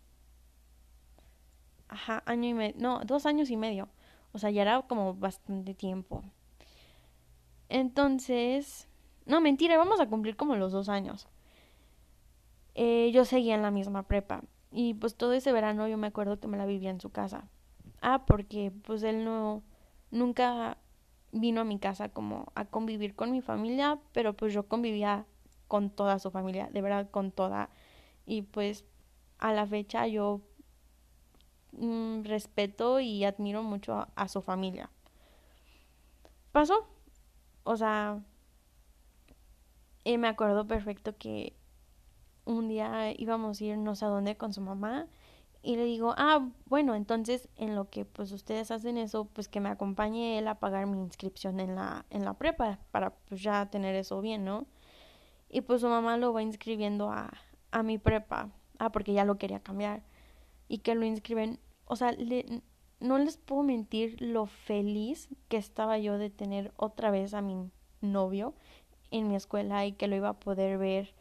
Ajá, 1.88 2.24
año 2.26 2.50
y 2.50 2.54
medio. 2.54 2.76
No, 2.78 3.00
dos 3.06 3.26
años 3.26 3.50
y 3.50 3.58
medio. 3.58 3.88
O 4.34 4.40
sea, 4.40 4.52
ya 4.52 4.64
era 4.64 4.82
como 4.82 5.14
bastante 5.14 5.74
tiempo. 5.74 6.24
Entonces, 7.70 8.88
no, 9.26 9.42
mentira, 9.42 9.78
vamos 9.78 10.00
a 10.00 10.08
cumplir 10.08 10.36
como 10.36 10.56
los 10.56 10.72
dos 10.72 10.90
años. 10.90 11.28
Eh, 12.76 13.12
yo 13.14 13.26
seguía 13.26 13.56
en 13.56 13.62
la 13.62 13.72
misma 13.72 14.04
prepa. 14.04 14.44
Y 14.72 14.94
pues 14.94 15.16
todo 15.16 15.34
ese 15.34 15.52
verano 15.52 15.88
yo 15.88 15.98
me 15.98 16.08
acuerdo 16.08 16.40
que 16.40 16.48
me 16.48 16.58
la 16.58 16.66
vivía 16.66 16.90
en 16.90 17.00
su 17.00 17.10
casa. 17.10 17.48
Ah, 18.02 18.26
porque 18.28 18.72
pues 18.84 19.04
él 19.04 19.24
no, 19.24 19.64
nunca 20.12 20.78
vino 21.32 21.62
a 21.62 21.66
mi 21.66 21.80
casa 21.80 22.10
como 22.10 22.52
a 22.56 22.66
convivir 22.66 23.16
con 23.16 23.32
mi 23.32 23.42
familia, 23.42 24.00
pero 24.12 24.34
pues 24.34 24.54
yo 24.54 24.68
convivía 24.68 25.26
con 25.68 25.90
toda 25.90 26.20
su 26.20 26.32
familia, 26.32 26.70
de 26.72 26.82
verdad 26.82 27.10
con 27.10 27.32
toda. 27.32 27.70
Y 28.26 28.44
pues 28.44 28.86
a 29.40 29.54
la 29.54 29.66
fecha 29.66 30.08
yo 30.08 30.42
mm, 31.72 32.24
respeto 32.24 33.00
y 33.00 33.24
admiro 33.24 33.64
mucho 33.64 34.08
a 34.16 34.28
su 34.28 34.42
familia. 34.42 34.90
Pasó, 36.52 36.88
o 37.64 37.76
sea, 37.76 38.22
y 40.06 40.18
me 40.18 40.30
acuerdo 40.30 40.66
perfecto 40.68 41.18
que 41.18 41.58
un 42.46 42.70
día 42.70 43.12
íbamos 43.20 43.60
a 43.60 43.64
ir 43.64 43.78
no 43.78 43.96
sé 43.96 44.06
a 44.06 44.10
dónde 44.10 44.38
con 44.38 44.54
su 44.54 44.62
mamá 44.62 45.08
y 45.64 45.78
le 45.78 45.86
digo, 45.86 46.14
ah, 46.16 46.48
bueno, 46.68 46.94
entonces 46.94 47.50
en 47.56 47.76
lo 47.76 47.90
que 47.90 48.06
pues 48.06 48.32
ustedes 48.32 48.70
hacen 48.70 48.98
eso, 49.00 49.26
pues 49.26 49.50
que 49.50 49.60
me 49.60 49.70
acompañe 49.70 50.38
él 50.38 50.48
a 50.48 50.60
pagar 50.60 50.86
mi 50.86 51.00
inscripción 51.00 51.60
en 51.60 51.74
la, 51.74 52.06
en 52.12 52.24
la 52.24 52.36
prepa 52.36 52.80
para 52.92 53.16
pues 53.16 53.42
ya 53.42 53.66
tener 53.72 53.96
eso 53.96 54.22
bien, 54.22 54.46
¿no? 54.46 54.68
Y 55.50 55.62
pues 55.62 55.82
su 55.82 55.90
mamá 55.90 56.18
lo 56.18 56.34
va 56.34 56.44
inscribiendo 56.44 57.10
a, 57.10 57.34
a 57.72 57.82
mi 57.82 57.98
prepa, 57.98 58.52
ah, 58.78 58.92
porque 58.92 59.14
ya 59.14 59.26
lo 59.26 59.40
quería 59.40 59.60
cambiar 59.60 60.04
y 60.68 60.80
que 60.80 60.94
lo 60.94 61.04
inscriben, 61.04 61.60
o 61.86 61.96
sea, 61.96 62.12
le, 62.12 62.62
no 63.00 63.18
les 63.18 63.38
puedo 63.38 63.64
mentir 63.64 64.22
lo 64.22 64.46
feliz 64.46 65.30
que 65.48 65.58
estaba 65.58 65.98
yo 65.98 66.20
de 66.20 66.30
tener 66.30 66.74
otra 66.78 67.10
vez 67.10 67.34
a 67.34 67.42
mi 67.42 67.72
novio 68.02 68.54
en 69.18 69.28
mi 69.28 69.36
escuela 69.36 69.86
y 69.86 69.94
que 69.94 70.08
lo 70.08 70.16
iba 70.16 70.30
a 70.30 70.40
poder 70.40 70.78
ver 70.78 71.14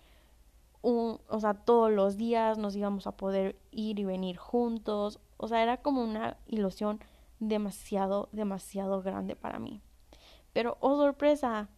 o 0.84 1.40
sea, 1.40 1.54
todos 1.54 1.90
los 1.90 2.18
días 2.18 2.58
nos 2.58 2.76
íbamos 2.76 3.06
a 3.06 3.16
poder 3.16 3.56
ir 3.70 3.98
y 3.98 4.04
venir 4.04 4.36
juntos, 4.36 5.18
o 5.38 5.48
sea, 5.48 5.62
era 5.62 5.78
como 5.78 6.02
una 6.02 6.36
ilusión 6.46 7.00
demasiado, 7.40 8.28
demasiado 8.32 9.00
grande 9.00 9.34
para 9.34 9.58
mí. 9.58 9.80
Pero, 10.52 10.76
oh 10.80 10.96
sorpresa, 10.96 11.70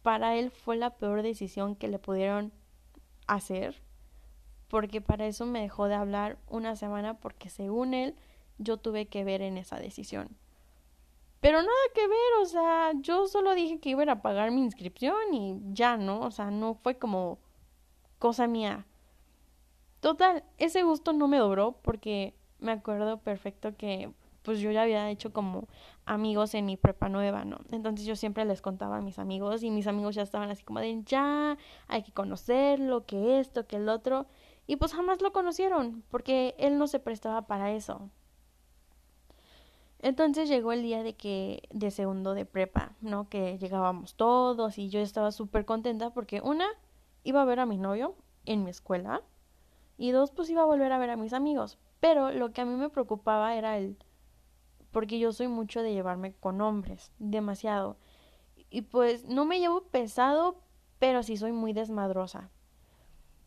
para 0.00 0.36
él 0.36 0.50
fue 0.50 0.76
la 0.76 0.96
peor 0.96 1.22
decisión 1.22 1.76
que 1.76 1.88
le 1.88 1.98
pudieron 1.98 2.52
hacer, 3.26 3.82
porque 4.68 5.02
para 5.02 5.26
eso 5.26 5.44
me 5.44 5.60
dejó 5.60 5.86
de 5.86 5.94
hablar 5.94 6.38
una 6.48 6.74
semana 6.74 7.20
porque 7.20 7.50
según 7.50 7.92
él 7.92 8.16
yo 8.56 8.78
tuve 8.78 9.06
que 9.06 9.24
ver 9.24 9.42
en 9.42 9.58
esa 9.58 9.78
decisión. 9.78 10.36
Pero 11.40 11.58
nada 11.58 11.72
que 11.94 12.06
ver, 12.08 12.42
o 12.42 12.46
sea, 12.46 12.92
yo 13.00 13.26
solo 13.26 13.54
dije 13.54 13.78
que 13.78 13.90
iba 13.90 14.10
a 14.10 14.22
pagar 14.22 14.50
mi 14.50 14.62
inscripción 14.62 15.34
y 15.34 15.60
ya, 15.72 15.96
¿no? 15.96 16.20
O 16.20 16.30
sea, 16.30 16.50
no 16.50 16.74
fue 16.74 16.98
como 16.98 17.38
cosa 18.18 18.46
mía. 18.46 18.86
Total, 20.00 20.44
ese 20.58 20.82
gusto 20.82 21.12
no 21.12 21.28
me 21.28 21.38
duró 21.38 21.72
porque 21.82 22.34
me 22.58 22.72
acuerdo 22.72 23.18
perfecto 23.18 23.76
que 23.76 24.12
pues 24.42 24.60
yo 24.60 24.70
ya 24.70 24.82
había 24.82 25.10
hecho 25.10 25.32
como 25.32 25.66
amigos 26.04 26.54
en 26.54 26.66
mi 26.66 26.76
prepa 26.76 27.08
nueva, 27.08 27.44
¿no? 27.44 27.58
Entonces 27.72 28.06
yo 28.06 28.14
siempre 28.14 28.44
les 28.44 28.62
contaba 28.62 28.98
a 28.98 29.00
mis 29.00 29.18
amigos 29.18 29.64
y 29.64 29.70
mis 29.72 29.88
amigos 29.88 30.14
ya 30.14 30.22
estaban 30.22 30.50
así 30.50 30.62
como 30.62 30.78
de 30.78 31.02
ya, 31.02 31.58
hay 31.88 32.02
que 32.04 32.12
conocerlo, 32.12 33.06
que 33.06 33.40
esto, 33.40 33.66
que 33.66 33.76
el 33.76 33.88
otro. 33.88 34.26
Y 34.68 34.76
pues 34.76 34.94
jamás 34.94 35.20
lo 35.20 35.32
conocieron 35.32 36.04
porque 36.10 36.54
él 36.58 36.78
no 36.78 36.86
se 36.86 37.00
prestaba 37.00 37.48
para 37.48 37.72
eso. 37.72 38.08
Entonces 40.00 40.48
llegó 40.48 40.72
el 40.72 40.82
día 40.82 41.02
de 41.02 41.16
que, 41.16 41.68
de 41.72 41.90
segundo 41.90 42.34
de 42.34 42.44
prepa, 42.44 42.92
¿no? 43.00 43.28
Que 43.28 43.58
llegábamos 43.58 44.14
todos 44.14 44.78
y 44.78 44.88
yo 44.88 45.00
estaba 45.00 45.32
súper 45.32 45.64
contenta 45.64 46.10
porque 46.10 46.40
una, 46.42 46.66
iba 47.24 47.42
a 47.42 47.46
ver 47.46 47.60
a 47.60 47.66
mi 47.66 47.78
novio 47.78 48.14
en 48.44 48.62
mi 48.62 48.70
escuela 48.70 49.22
y 49.98 50.10
dos, 50.10 50.30
pues 50.30 50.50
iba 50.50 50.62
a 50.62 50.66
volver 50.66 50.92
a 50.92 50.98
ver 50.98 51.10
a 51.10 51.16
mis 51.16 51.32
amigos. 51.32 51.78
Pero 52.00 52.30
lo 52.30 52.52
que 52.52 52.60
a 52.60 52.64
mí 52.66 52.74
me 52.74 52.90
preocupaba 52.90 53.54
era 53.54 53.78
el, 53.78 53.96
porque 54.90 55.18
yo 55.18 55.32
soy 55.32 55.48
mucho 55.48 55.82
de 55.82 55.94
llevarme 55.94 56.34
con 56.34 56.60
hombres, 56.60 57.12
demasiado. 57.18 57.96
Y 58.68 58.82
pues 58.82 59.24
no 59.24 59.44
me 59.44 59.58
llevo 59.58 59.82
pesado, 59.84 60.60
pero 60.98 61.22
sí 61.22 61.36
soy 61.36 61.52
muy 61.52 61.72
desmadrosa. 61.72 62.50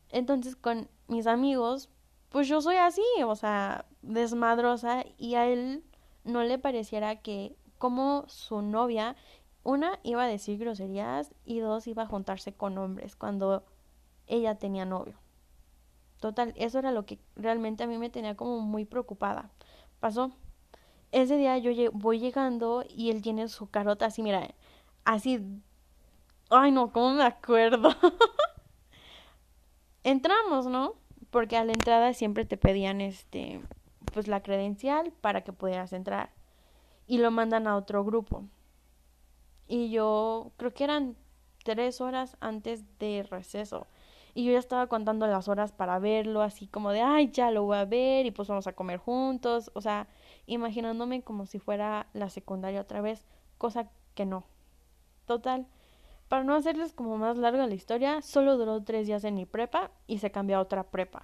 Entonces 0.10 0.56
con 0.56 0.90
mis 1.08 1.28
amigos, 1.28 1.90
pues 2.30 2.48
yo 2.48 2.62
soy 2.62 2.78
así, 2.78 3.04
o 3.24 3.36
sea, 3.36 3.86
desmadrosa 4.02 5.04
y 5.18 5.36
a 5.36 5.48
él 5.48 5.84
no 6.24 6.44
le 6.44 6.58
pareciera 6.58 7.18
que 7.18 7.56
como 7.78 8.26
su 8.28 8.62
novia, 8.62 9.16
una 9.64 10.00
iba 10.04 10.24
a 10.24 10.28
decir 10.28 10.60
groserías 10.60 11.34
y 11.46 11.60
dos 11.60 11.88
iba 11.88 12.04
a 12.04 12.08
juntarse 12.08 12.54
con 12.54 12.78
hombres 12.78 13.16
cuando 13.16 13.64
ella 14.28 14.56
tenía 14.56 14.86
novio. 14.86 15.16
Total, 16.20 16.54
eso 16.58 16.80
era 16.80 16.92
lo 16.92 17.06
que 17.06 17.20
realmente 17.36 17.84
a 17.84 17.88
mí 17.88 17.98
me 17.98 18.10
tenía 18.10 18.36
como 18.36 18.60
muy 18.60 18.86
preocupada. 18.86 19.50
Pasó. 20.00 20.32
Ese 21.12 21.38
día 21.38 21.58
yo 21.58 21.72
voy 21.92 22.20
llegando 22.20 22.84
y 22.88 23.10
él 23.10 23.22
tiene 23.22 23.48
su 23.48 23.70
carota 23.70 24.06
así, 24.06 24.22
mira, 24.22 24.54
así. 25.06 25.42
Ay, 26.50 26.72
no, 26.72 26.92
¿cómo 26.92 27.14
me 27.14 27.24
acuerdo? 27.24 27.90
Entramos, 30.04 30.68
¿no? 30.68 30.96
Porque 31.32 31.58
a 31.58 31.64
la 31.64 31.72
entrada 31.72 32.14
siempre 32.14 32.46
te 32.46 32.58
pedían 32.58 33.02
este 33.02 33.62
pues 34.20 34.28
la 34.28 34.44
credencial 34.44 35.14
para 35.22 35.46
que 35.46 35.54
pudieras 35.54 35.94
entrar 35.94 36.32
y 37.08 37.20
lo 37.20 37.32
mandan 37.32 37.68
a 37.68 37.78
otro 37.78 38.04
grupo. 38.04 38.44
Y 39.66 39.92
yo 39.92 40.52
creo 40.58 40.74
que 40.74 40.84
eran 40.84 41.16
tres 41.64 42.02
horas 42.02 42.36
antes 42.42 42.84
de 43.00 43.26
receso. 43.32 43.88
Y 44.34 44.44
yo 44.44 44.52
ya 44.52 44.60
estaba 44.60 44.88
contando 44.88 45.26
las 45.26 45.48
horas 45.48 45.72
para 45.72 46.00
verlo, 46.00 46.42
así 46.42 46.68
como 46.68 46.92
de, 46.92 47.00
ay, 47.00 47.32
ya 47.32 47.50
lo 47.50 47.64
voy 47.64 47.78
a 47.78 47.86
ver 47.86 48.26
y 48.26 48.32
pues 48.32 48.50
vamos 48.50 48.68
a 48.68 48.74
comer 48.74 48.98
juntos. 48.98 49.72
O 49.74 49.80
sea, 49.80 50.10
imaginándome 50.48 51.22
como 51.22 51.46
si 51.46 51.58
fuera 51.58 52.08
la 52.12 52.30
secundaria 52.30 52.82
otra 52.82 53.00
vez, 53.00 53.26
cosa 53.58 53.90
que 54.16 54.26
no. 54.26 54.44
Total, 55.28 55.66
para 56.28 56.44
no 56.44 56.56
hacerles 56.56 56.92
como 56.92 57.18
más 57.18 57.38
larga 57.38 57.68
la 57.68 57.74
historia, 57.74 58.22
solo 58.22 58.58
duró 58.58 58.84
tres 58.84 59.08
días 59.08 59.24
en 59.24 59.36
mi 59.36 59.46
prepa 59.46 59.92
y 60.08 60.18
se 60.18 60.30
cambió 60.30 60.58
a 60.58 60.62
otra 60.62 60.92
prepa. 60.92 61.24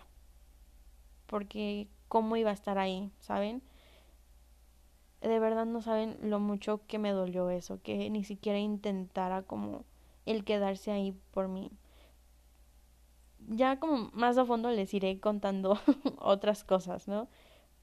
Porque 1.25 1.89
cómo 2.15 2.37
iba 2.37 2.49
a 2.49 2.53
estar 2.53 2.77
ahí, 2.77 3.11
¿saben? 3.19 3.61
De 5.19 5.37
verdad 5.37 5.65
no 5.65 5.81
saben 5.81 6.17
lo 6.21 6.39
mucho 6.39 6.79
que 6.87 6.97
me 6.97 7.11
dolió 7.11 7.49
eso, 7.49 7.81
que 7.83 8.09
ni 8.09 8.23
siquiera 8.23 8.57
intentara 8.57 9.41
como 9.41 9.83
el 10.25 10.45
quedarse 10.45 10.91
ahí 10.91 11.11
por 11.31 11.49
mí. 11.49 11.71
Ya 13.49 13.81
como 13.81 14.11
más 14.13 14.37
a 14.37 14.45
fondo 14.45 14.71
les 14.71 14.93
iré 14.93 15.19
contando 15.19 15.77
otras 16.19 16.63
cosas, 16.63 17.09
¿no? 17.09 17.27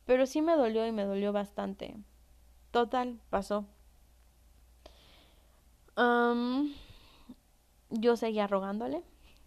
Pero 0.07 0.25
sí 0.25 0.41
me 0.41 0.57
dolió 0.57 0.87
y 0.87 0.93
me 0.93 1.05
dolió 1.05 1.35
bastante. 1.35 1.95
Total, 2.71 3.21
pasó. 3.29 3.67
yo 7.91 8.17
seguía 8.17 8.47
rogándole. 8.47 9.03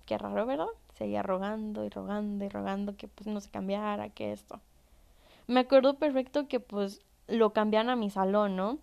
Qué 0.05 0.19
raro, 0.19 0.45
¿verdad? 0.45 0.67
Seguía 0.93 1.23
rogando 1.23 1.83
y 1.83 1.89
rogando 1.89 2.45
y 2.45 2.49
rogando 2.49 2.95
que 2.97 3.07
pues 3.07 3.25
no 3.25 3.41
se 3.41 3.49
cambiara, 3.49 4.09
que 4.09 4.31
esto. 4.31 4.61
Me 5.47 5.59
acuerdo 5.61 5.99
perfecto 5.99 6.47
que 6.47 6.59
pues 6.59 7.01
lo 7.27 7.53
cambian 7.53 7.89
a 7.89 7.95
mi 7.95 8.09
salón, 8.09 8.55
¿no? 8.55 8.79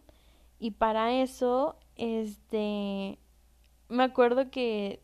Y 0.58 0.72
para 0.72 1.12
eso, 1.12 1.76
este, 1.96 3.18
me 3.88 4.04
acuerdo 4.04 4.50
que 4.50 5.02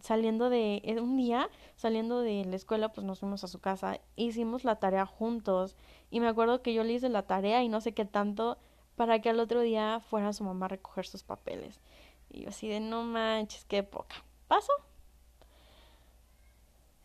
saliendo 0.00 0.50
de 0.50 0.82
eh, 0.84 1.00
un 1.00 1.16
día, 1.16 1.50
saliendo 1.76 2.20
de 2.20 2.44
la 2.44 2.56
escuela, 2.56 2.92
pues 2.92 3.04
nos 3.04 3.20
fuimos 3.20 3.42
a 3.44 3.48
su 3.48 3.60
casa, 3.60 4.00
hicimos 4.16 4.64
la 4.64 4.76
tarea 4.76 5.04
juntos 5.04 5.76
y 6.10 6.20
me 6.20 6.28
acuerdo 6.28 6.62
que 6.62 6.74
yo 6.74 6.84
le 6.84 6.92
hice 6.92 7.08
la 7.08 7.26
tarea 7.26 7.62
y 7.62 7.68
no 7.68 7.80
sé 7.80 7.92
qué 7.92 8.04
tanto 8.04 8.58
para 8.96 9.20
que 9.20 9.30
al 9.30 9.40
otro 9.40 9.60
día 9.60 10.00
fuera 10.00 10.32
su 10.32 10.44
mamá 10.44 10.66
a 10.66 10.70
recoger 10.70 11.06
sus 11.06 11.24
papeles. 11.24 11.80
Y 12.28 12.42
yo 12.42 12.50
así 12.50 12.68
de 12.68 12.80
no 12.80 13.02
manches, 13.02 13.64
qué 13.64 13.82
poca. 13.82 14.24
¿Paso? 14.46 14.72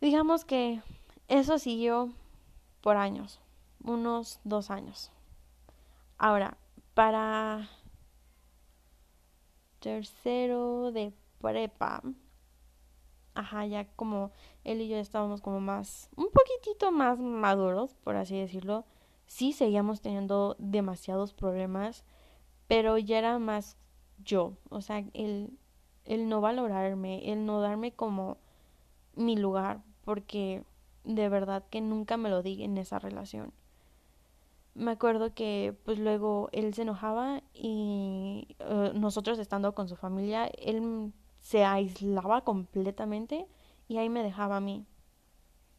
Digamos 0.00 0.44
que 0.44 0.80
eso 1.28 1.58
siguió 1.58 2.12
por 2.82 2.96
años 2.96 3.40
unos 3.86 4.40
dos 4.44 4.70
años. 4.70 5.10
Ahora, 6.18 6.58
para 6.94 7.68
tercero 9.80 10.90
de 10.92 11.12
prepa, 11.40 12.02
ajá, 13.34 13.66
ya 13.66 13.86
como 13.94 14.32
él 14.64 14.80
y 14.80 14.88
yo 14.88 14.96
estábamos 14.96 15.40
como 15.40 15.60
más, 15.60 16.10
un 16.16 16.28
poquitito 16.30 16.90
más 16.90 17.18
maduros, 17.18 17.94
por 17.94 18.16
así 18.16 18.38
decirlo. 18.38 18.84
Sí 19.26 19.52
seguíamos 19.52 20.00
teniendo 20.00 20.56
demasiados 20.58 21.32
problemas, 21.34 22.04
pero 22.68 22.98
ya 22.98 23.18
era 23.18 23.38
más 23.38 23.76
yo, 24.24 24.56
o 24.70 24.80
sea, 24.80 25.04
el, 25.14 25.58
el 26.04 26.28
no 26.28 26.40
valorarme, 26.40 27.32
el 27.32 27.44
no 27.44 27.60
darme 27.60 27.92
como 27.92 28.38
mi 29.14 29.36
lugar, 29.36 29.82
porque 30.04 30.62
de 31.04 31.28
verdad 31.28 31.64
que 31.70 31.80
nunca 31.80 32.16
me 32.16 32.30
lo 32.30 32.42
di 32.42 32.62
en 32.62 32.78
esa 32.78 32.98
relación 32.98 33.52
me 34.76 34.90
acuerdo 34.92 35.34
que 35.34 35.74
pues 35.84 35.98
luego 35.98 36.50
él 36.52 36.74
se 36.74 36.82
enojaba 36.82 37.42
y 37.54 38.46
eh, 38.58 38.92
nosotros 38.94 39.38
estando 39.38 39.74
con 39.74 39.88
su 39.88 39.96
familia, 39.96 40.46
él 40.46 41.12
se 41.40 41.64
aislaba 41.64 42.42
completamente 42.42 43.46
y 43.88 43.96
ahí 43.96 44.08
me 44.08 44.22
dejaba 44.22 44.58
a 44.58 44.60
mí. 44.60 44.84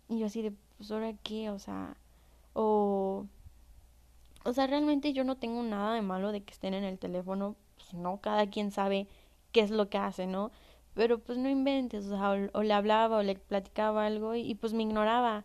Y 0.10 0.20
yo 0.20 0.26
así 0.26 0.42
de, 0.42 0.54
pues 0.78 0.92
ahora 0.92 1.14
qué, 1.24 1.50
o 1.50 1.60
sea, 1.60 1.98
o... 2.54 3.26
O 4.46 4.54
sea, 4.54 4.66
realmente 4.66 5.12
yo 5.12 5.26
no 5.26 5.38
tengo 5.38 5.62
nada 5.62 5.94
de 5.94 6.02
malo 6.02 6.32
de 6.32 6.42
que 6.42 6.54
estén 6.54 6.74
en 6.74 6.86
el 6.86 6.98
teléfono, 6.98 7.58
pues 7.76 7.94
no, 7.94 8.22
cada 8.22 8.50
quien 8.50 8.72
sabe 8.72 9.08
qué 9.52 9.60
es 9.62 9.72
lo 9.72 9.90
que 9.90 9.98
hace, 9.98 10.26
¿no? 10.26 10.52
Pero 10.94 11.20
pues 11.20 11.38
no 11.38 11.50
inventes, 11.50 12.06
o 12.06 12.10
sea, 12.18 12.50
o, 12.54 12.64
le 12.64 12.74
hablaba 12.74 13.18
o 13.18 13.24
le 13.24 13.36
platicaba 13.36 14.06
algo 14.06 14.36
y 14.36 14.56
pues 14.56 14.74
me 14.74 14.84
ignoraba 14.84 15.44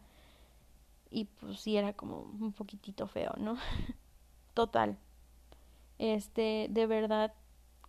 y 1.12 1.26
pues 1.26 1.60
sí 1.60 1.76
era 1.76 1.92
como 1.92 2.22
un 2.40 2.52
poquitito 2.52 3.06
feo, 3.06 3.34
¿no? 3.38 3.56
Total. 4.54 4.98
Este, 5.98 6.66
de 6.70 6.86
verdad, 6.86 7.34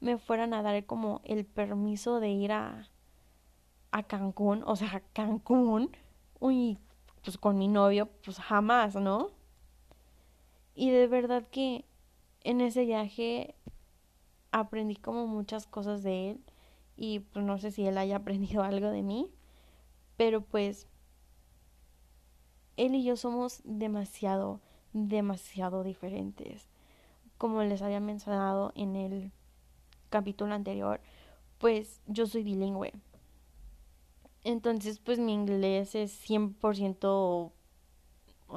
me 0.00 0.18
fueran 0.18 0.54
a 0.54 0.62
dar 0.62 0.84
como 0.86 1.20
el 1.24 1.44
permiso 1.44 2.20
de 2.20 2.30
ir 2.30 2.52
a, 2.52 2.88
a 3.90 4.02
Cancún, 4.02 4.62
o 4.66 4.76
sea, 4.76 5.02
Cancún, 5.12 5.96
uy, 6.40 6.78
pues 7.24 7.38
con 7.38 7.58
mi 7.58 7.68
novio, 7.68 8.08
pues 8.24 8.38
jamás, 8.38 8.94
¿no? 8.94 9.30
Y 10.74 10.90
de 10.90 11.06
verdad 11.06 11.46
que 11.50 11.84
en 12.44 12.60
ese 12.60 12.84
viaje 12.84 13.54
aprendí 14.50 14.96
como 14.96 15.26
muchas 15.26 15.66
cosas 15.66 16.02
de 16.02 16.30
él 16.30 16.40
y 16.96 17.20
pues 17.20 17.44
no 17.44 17.58
sé 17.58 17.70
si 17.70 17.86
él 17.86 17.98
haya 17.98 18.16
aprendido 18.18 18.62
algo 18.62 18.90
de 18.90 19.02
mí, 19.02 19.30
pero 20.16 20.42
pues 20.42 20.86
él 22.76 22.94
y 22.94 23.04
yo 23.04 23.16
somos 23.16 23.60
demasiado, 23.64 24.60
demasiado 24.92 25.84
diferentes. 25.84 26.68
Como 27.38 27.62
les 27.62 27.82
había 27.82 28.00
mencionado 28.00 28.72
en 28.74 28.96
el 28.96 29.32
capítulo 30.10 30.54
anterior, 30.54 31.00
pues 31.58 32.00
yo 32.06 32.26
soy 32.26 32.42
bilingüe. 32.44 32.92
Entonces, 34.44 34.98
pues 34.98 35.18
mi 35.18 35.32
inglés 35.32 35.94
es 35.94 36.12
100% 36.28 37.52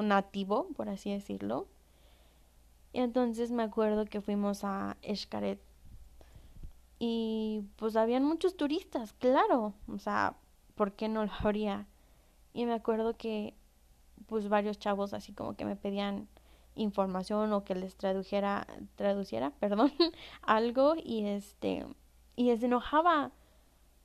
nativo, 0.01 0.67
por 0.75 0.89
así 0.89 1.11
decirlo. 1.11 1.67
Y 2.95 2.99
entonces 2.99 3.51
me 3.51 3.63
acuerdo 3.63 4.05
que 4.05 4.21
fuimos 4.21 4.63
a 4.63 4.95
Escaret 5.01 5.59
y 6.97 7.65
pues 7.75 7.97
habían 7.97 8.23
muchos 8.23 8.55
turistas, 8.55 9.11
claro, 9.11 9.73
o 9.93 9.99
sea, 9.99 10.37
¿por 10.75 10.93
qué 10.93 11.09
no 11.09 11.25
lo 11.25 11.31
habría? 11.41 11.87
Y 12.53 12.65
me 12.65 12.71
acuerdo 12.71 13.17
que 13.17 13.53
pues 14.27 14.47
varios 14.47 14.79
chavos 14.79 15.13
así 15.13 15.33
como 15.33 15.57
que 15.57 15.65
me 15.65 15.75
pedían 15.75 16.29
información 16.75 17.51
o 17.51 17.65
que 17.65 17.75
les 17.75 17.97
tradujera, 17.97 18.65
traduciera, 18.95 19.49
perdón, 19.59 19.91
algo 20.41 20.93
y 20.95 21.25
este, 21.25 21.85
y 22.37 22.55
se 22.55 22.65
enojaba. 22.65 23.33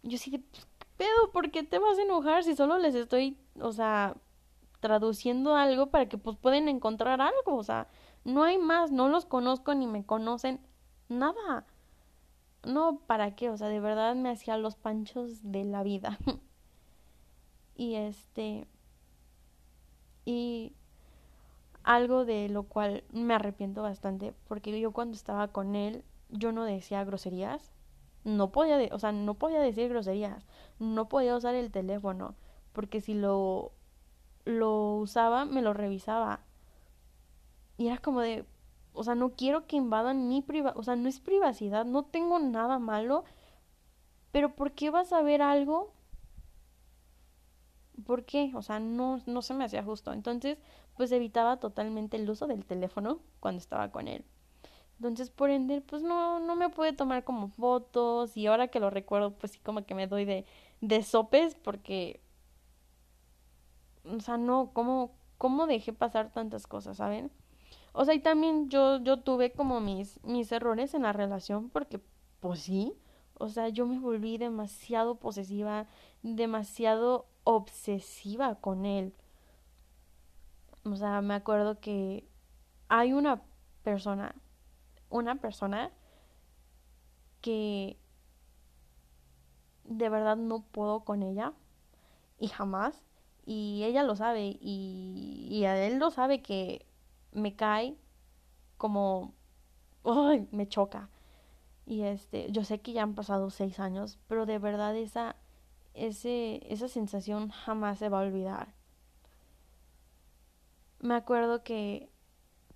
Yo 0.03 0.19
sí 0.19 0.37
pues, 0.37 0.67
¿qué 0.81 0.87
pedo? 0.97 1.31
¿Por 1.33 1.53
qué 1.53 1.63
te 1.63 1.79
vas 1.79 1.97
a 1.97 2.03
enojar 2.03 2.43
si 2.43 2.57
solo 2.57 2.77
les 2.79 2.97
estoy, 2.97 3.39
o 3.61 3.71
sea, 3.71 4.17
traduciendo 4.81 5.55
algo 5.55 5.91
para 5.91 6.09
que 6.09 6.19
pues 6.19 6.37
pueden 6.37 6.69
encontrar 6.69 7.21
algo? 7.21 7.55
O 7.55 7.63
sea, 7.63 7.87
no 8.25 8.43
hay 8.45 8.59
más, 8.59 8.91
no 8.93 9.09
los 9.09 9.27
conozco 9.27 9.75
ni 9.75 9.87
me 9.87 10.05
conocen, 10.05 10.61
nada. 11.09 11.65
No, 12.65 12.99
¿para 13.07 13.35
qué? 13.35 13.51
O 13.51 13.57
sea, 13.57 13.69
de 13.69 13.81
verdad 13.81 14.15
me 14.15 14.31
hacía 14.31 14.57
los 14.59 14.77
panchos 14.77 15.41
de 15.43 15.65
la 15.65 15.83
vida. 15.83 16.19
y 17.77 17.95
este, 17.95 18.67
y 20.25 20.75
algo 21.83 22.25
de 22.25 22.49
lo 22.49 22.65
cual 22.65 23.05
me 23.13 23.35
arrepiento 23.35 23.83
bastante, 23.83 24.35
porque 24.49 24.79
yo 24.81 24.93
cuando 24.93 25.17
estaba 25.17 25.49
con 25.49 25.75
él, 25.75 26.05
yo 26.29 26.53
no 26.53 26.65
decía 26.65 27.05
groserías, 27.05 27.73
no 28.25 28.53
podía, 28.53 28.95
o 28.95 28.99
sea, 28.99 29.13
no 29.13 29.35
podía 29.35 29.61
decir 29.61 29.89
groserías, 29.89 30.47
no 30.79 31.09
podía 31.09 31.37
usar 31.37 31.55
el 31.55 31.71
teléfono, 31.71 32.35
porque 32.73 33.01
si 33.01 33.15
lo, 33.15 33.73
lo 34.45 34.97
usaba, 34.97 35.45
me 35.45 35.63
lo 35.63 35.73
revisaba. 35.73 36.41
Y 37.81 37.87
era 37.89 37.97
como 37.97 38.21
de, 38.21 38.45
o 38.93 39.05
sea, 39.05 39.15
no 39.15 39.31
quiero 39.31 39.67
que 39.67 39.77
invadan 39.77 40.29
mi 40.29 40.43
privacidad, 40.43 40.79
o 40.79 40.83
sea, 40.83 40.97
no 40.97 41.09
es 41.09 41.19
privacidad, 41.19 41.87
no 41.87 42.05
tengo 42.05 42.39
nada 42.39 42.79
malo, 42.79 43.25
pero 44.33 44.55
¿por 44.55 44.73
qué 44.73 44.91
vas 44.91 45.13
a 45.13 45.23
ver 45.23 45.43
algo 45.43 45.93
¿Por 48.07 48.25
qué? 48.25 48.53
O 48.55 48.63
sea, 48.63 48.81
no, 48.81 49.21
no 49.27 49.43
se 49.43 49.55
me 49.55 49.65
hacía 49.65 49.83
justo. 49.85 50.13
Entonces, 50.13 50.59
pues 50.97 51.13
evitaba 51.13 51.59
totalmente 51.59 52.17
el 52.17 52.29
uso 52.29 52.47
del 52.47 52.65
teléfono 52.65 53.21
cuando 53.41 53.59
estaba 53.59 53.91
con 53.91 54.09
él. 54.09 54.25
Entonces, 54.99 55.31
por 55.31 55.51
ende, 55.51 55.81
pues 55.83 56.03
no, 56.03 56.41
no 56.41 56.57
me 56.57 56.71
pude 56.71 56.93
tomar 56.93 57.25
como 57.25 57.49
fotos 57.51 58.37
y 58.37 58.47
ahora 58.47 58.69
que 58.69 58.81
lo 58.81 58.91
recuerdo, 58.91 59.33
pues 59.33 59.53
sí 59.53 59.61
como 59.61 59.85
que 59.87 59.95
me 59.95 60.07
doy 60.09 60.25
de, 60.27 60.47
de 60.83 61.03
sopes 61.03 61.55
porque, 61.57 62.21
o 64.05 64.21
sea, 64.21 64.37
no, 64.37 64.71
¿cómo, 64.73 65.13
¿cómo 65.39 65.67
dejé 65.67 65.93
pasar 65.93 66.31
tantas 66.33 66.67
cosas, 66.67 66.97
saben? 66.99 67.31
O 67.93 68.05
sea, 68.05 68.15
y 68.15 68.21
también 68.21 68.69
yo, 68.69 68.99
yo 68.99 69.19
tuve 69.19 69.53
como 69.53 69.81
mis, 69.81 70.23
mis 70.25 70.53
errores 70.53 70.95
en 70.95 71.03
la 71.03 71.13
relación 71.13 71.71
porque, 71.71 72.01
pues 72.41 72.61
sí, 72.61 72.95
o 73.35 73.49
sea, 73.49 73.69
yo 73.69 73.87
me 73.87 73.99
volví 73.99 74.39
demasiado 74.39 75.17
posesiva, 75.17 75.87
demasiado 76.23 77.27
obsesiva 77.45 78.57
con 78.57 78.85
él. 78.87 79.15
O 80.85 80.95
sea, 80.97 81.21
me 81.21 81.35
acuerdo 81.35 81.81
que 81.81 82.29
hay 82.89 83.13
una 83.13 83.43
persona, 83.83 84.35
una 85.09 85.37
persona 85.41 85.91
que 87.41 87.99
de 89.85 90.09
verdad 90.09 90.37
no 90.37 90.63
puedo 90.63 91.01
con 91.01 91.23
ella 91.23 91.53
y 92.39 92.49
jamás 92.49 93.03
y 93.45 93.83
ella 93.85 94.03
lo 94.05 94.17
sabe 94.17 94.59
y, 94.61 95.49
y 95.51 95.65
a 95.65 95.87
él 95.87 95.99
lo 95.99 96.11
sabe 96.11 96.43
que 96.43 96.87
me 97.33 97.57
cae 97.57 97.97
como 98.77 99.35
¡ay! 100.05 100.49
me 100.53 100.69
choca 100.69 101.09
y 101.87 102.03
este 102.03 102.51
yo 102.53 102.65
sé 102.65 102.81
que 102.81 102.93
ya 102.93 103.03
han 103.03 103.15
pasado 103.15 103.51
seis 103.51 103.81
años 103.81 104.19
pero 104.29 104.47
de 104.47 104.59
verdad 104.59 104.97
esa 104.97 105.37
ese, 105.95 106.61
esa 106.73 106.89
sensación 106.89 107.51
jamás 107.51 107.99
se 107.99 108.09
va 108.09 108.21
a 108.21 108.23
olvidar. 108.23 108.75
Me 111.01 111.15
acuerdo 111.15 111.63
que 111.63 112.11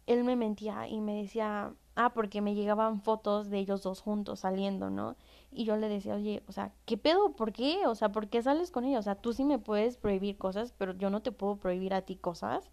él 0.06 0.24
me 0.24 0.36
mentía 0.36 0.88
y 0.88 1.00
me 1.00 1.22
decía, 1.22 1.74
ah, 1.94 2.12
porque 2.14 2.40
me 2.40 2.54
llegaban 2.54 3.00
fotos 3.00 3.50
de 3.50 3.58
ellos 3.58 3.82
dos 3.82 4.00
juntos 4.00 4.40
saliendo, 4.40 4.90
¿no? 4.90 5.16
Y 5.50 5.64
yo 5.64 5.76
le 5.76 5.88
decía, 5.88 6.14
oye, 6.14 6.42
o 6.48 6.52
sea, 6.52 6.72
¿qué 6.86 6.96
pedo? 6.96 7.34
¿Por 7.36 7.52
qué? 7.52 7.86
O 7.86 7.94
sea, 7.94 8.10
¿por 8.12 8.28
qué 8.28 8.42
sales 8.42 8.70
con 8.70 8.84
ellos? 8.84 9.00
O 9.00 9.02
sea, 9.02 9.14
tú 9.16 9.32
sí 9.32 9.44
me 9.44 9.58
puedes 9.58 9.96
prohibir 9.96 10.38
cosas, 10.38 10.72
pero 10.72 10.92
yo 10.94 11.10
no 11.10 11.22
te 11.22 11.32
puedo 11.32 11.56
prohibir 11.56 11.94
a 11.94 12.02
ti 12.02 12.16
cosas. 12.16 12.70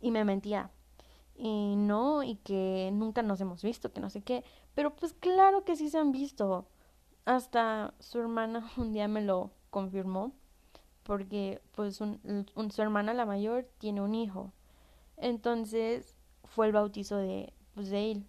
Y 0.00 0.10
me 0.10 0.24
mentía. 0.24 0.70
Y 1.38 1.76
no, 1.76 2.22
y 2.22 2.34
que 2.36 2.90
nunca 2.92 3.22
nos 3.22 3.40
hemos 3.40 3.62
visto, 3.62 3.92
que 3.92 4.00
no 4.00 4.10
sé 4.10 4.22
qué. 4.22 4.44
Pero 4.74 4.94
pues 4.96 5.14
claro 5.14 5.64
que 5.64 5.76
sí 5.76 5.88
se 5.88 5.98
han 5.98 6.12
visto. 6.12 6.66
Hasta 7.24 7.94
su 8.00 8.18
hermana 8.18 8.68
un 8.76 8.92
día 8.92 9.08
me 9.08 9.22
lo, 9.22 9.52
confirmó 9.70 10.32
porque 11.02 11.62
pues 11.74 12.00
un, 12.00 12.20
su 12.70 12.82
hermana 12.82 13.14
la 13.14 13.24
mayor 13.24 13.66
tiene 13.78 14.02
un 14.02 14.14
hijo. 14.14 14.52
Entonces 15.16 16.14
fue 16.44 16.66
el 16.66 16.72
bautizo 16.72 17.16
de, 17.16 17.52
pues, 17.74 17.88
de 17.88 18.10
él, 18.12 18.26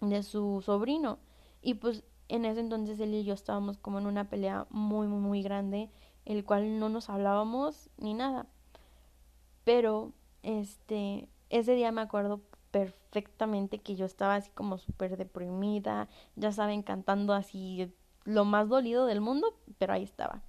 de 0.00 0.22
su 0.22 0.62
sobrino. 0.64 1.18
Y 1.60 1.74
pues 1.74 2.04
en 2.28 2.44
ese 2.44 2.60
entonces 2.60 2.98
él 3.00 3.14
y 3.14 3.24
yo 3.24 3.34
estábamos 3.34 3.76
como 3.76 3.98
en 3.98 4.06
una 4.06 4.30
pelea 4.30 4.66
muy, 4.70 5.06
muy, 5.08 5.20
muy 5.20 5.42
grande, 5.42 5.90
el 6.24 6.44
cual 6.44 6.78
no 6.78 6.88
nos 6.88 7.10
hablábamos 7.10 7.90
ni 7.98 8.14
nada. 8.14 8.46
Pero, 9.64 10.12
este, 10.42 11.28
ese 11.50 11.74
día 11.74 11.92
me 11.92 12.00
acuerdo 12.00 12.40
perfectamente 12.70 13.78
que 13.78 13.96
yo 13.96 14.04
estaba 14.06 14.36
así 14.36 14.50
como 14.50 14.78
súper 14.78 15.16
deprimida, 15.16 16.08
ya 16.36 16.52
saben, 16.52 16.82
cantando 16.82 17.32
así 17.32 17.92
lo 18.24 18.44
más 18.44 18.68
dolido 18.68 19.06
del 19.06 19.20
mundo, 19.20 19.56
pero 19.78 19.94
ahí 19.94 20.02
estaba. 20.02 20.42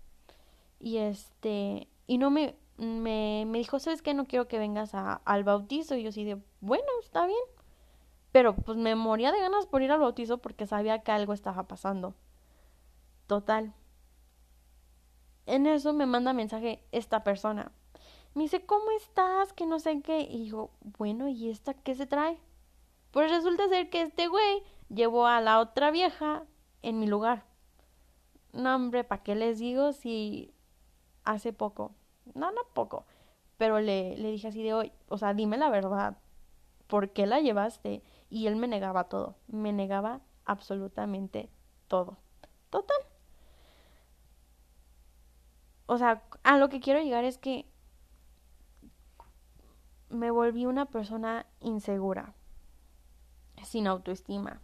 Y 0.80 0.98
este, 0.98 1.88
y 2.08 2.18
no 2.18 2.30
me, 2.30 2.56
me, 2.78 3.46
me 3.48 3.58
dijo, 3.60 3.80
¿sabes 3.80 4.02
qué? 4.02 4.14
No 4.14 4.26
quiero 4.26 4.48
que 4.48 4.60
vengas 4.60 4.96
a, 4.96 5.16
al 5.26 5.44
bautizo. 5.44 5.96
Y 5.96 6.04
yo 6.04 6.12
sí 6.12 6.24
de, 6.24 6.42
bueno, 6.62 6.88
está 7.02 7.26
bien. 7.26 7.40
Pero 8.32 8.56
pues 8.56 8.78
me 8.78 8.96
moría 8.96 9.32
de 9.32 9.40
ganas 9.40 9.66
por 9.66 9.82
ir 9.82 9.92
al 9.92 10.00
bautizo 10.00 10.38
porque 10.40 10.68
sabía 10.68 11.00
que 11.00 11.12
algo 11.12 11.34
estaba 11.34 11.68
pasando. 11.68 12.16
Total. 13.28 13.74
En 15.46 15.66
eso 15.66 15.94
me 15.94 16.06
manda 16.06 16.34
mensaje 16.34 16.84
esta 16.92 17.24
persona. 17.24 17.72
Me 18.40 18.46
dice, 18.46 18.66
¿cómo 18.66 18.90
estás? 18.92 19.52
Que 19.52 19.66
no 19.66 19.80
sé 19.80 20.02
qué. 20.02 20.22
Y 20.22 20.46
digo, 20.46 20.72
bueno, 20.98 21.28
¿y 21.28 21.50
esta 21.50 21.74
qué 21.74 21.94
se 21.94 22.06
trae? 22.06 22.40
Pues 23.12 23.30
resulta 23.30 23.68
ser 23.68 23.90
que 23.90 24.02
este 24.04 24.30
güey 24.30 24.64
llevó 24.88 25.28
a 25.28 25.42
la 25.42 25.60
otra 25.60 25.92
vieja 25.92 26.46
en 26.82 27.00
mi 27.00 27.06
lugar. 27.06 27.44
No, 28.54 28.74
hombre, 28.74 29.04
¿para 29.04 29.24
qué 29.24 29.36
les 29.36 29.60
digo 29.60 29.92
si 29.92 30.54
hace 31.26 31.52
poco, 31.52 31.92
no, 32.34 32.50
no 32.52 32.62
poco, 32.74 33.06
pero 33.58 33.82
le, 33.82 34.16
le 34.16 34.32
dije 34.32 34.48
así 34.48 34.64
de 34.64 34.74
hoy, 34.74 34.94
o 35.10 35.18
sea, 35.18 35.34
dime 35.34 35.58
la 35.58 35.70
verdad, 35.70 36.18
¿por 36.88 37.10
qué 37.10 37.26
la 37.26 37.42
llevaste? 37.42 38.04
Y 38.30 38.48
él 38.48 38.56
me 38.56 38.70
negaba 38.70 39.10
todo, 39.10 39.36
me 39.48 39.74
negaba 39.74 40.22
absolutamente 40.46 41.50
todo. 41.90 42.16
Total. 42.70 43.02
O 45.88 45.98
sea, 45.98 46.24
a 46.44 46.58
lo 46.58 46.70
que 46.70 46.80
quiero 46.80 47.02
llegar 47.02 47.26
es 47.26 47.38
que 47.38 47.66
me 50.10 50.32
volví 50.32 50.66
una 50.66 50.86
persona 50.86 51.46
insegura, 51.60 52.34
sin 53.64 53.88
autoestima, 53.88 54.62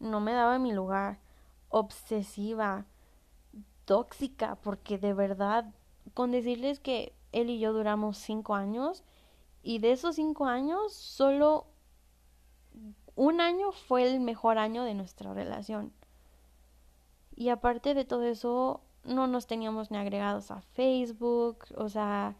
no 0.00 0.20
me 0.20 0.32
daba 0.32 0.58
mi 0.58 0.72
lugar, 0.72 1.20
obsesiva, 1.68 2.86
tóxica, 3.84 4.56
porque 4.56 4.98
de 4.98 5.14
verdad, 5.14 5.72
con 6.14 6.30
decirles 6.30 6.80
que 6.80 7.14
él 7.32 7.50
y 7.50 7.58
yo 7.58 7.72
duramos 7.72 8.18
cinco 8.18 8.54
años 8.54 9.04
Y 9.62 9.78
de 9.78 9.92
esos 9.92 10.16
cinco 10.16 10.46
años, 10.46 10.92
solo 10.92 11.66
un 13.14 13.40
año 13.40 13.70
fue 13.72 14.10
el 14.10 14.20
mejor 14.20 14.58
año 14.58 14.82
de 14.82 14.94
nuestra 14.94 15.32
relación. 15.32 15.92
Y 17.36 17.48
aparte 17.50 17.94
de 17.94 18.04
todo 18.04 18.24
eso, 18.24 18.80
no 19.04 19.28
nos 19.28 19.46
teníamos 19.46 19.90
ni 19.90 19.98
agregados 19.98 20.50
a 20.50 20.62
Facebook, 20.62 21.64
o 21.76 21.88
sea, 21.88 22.36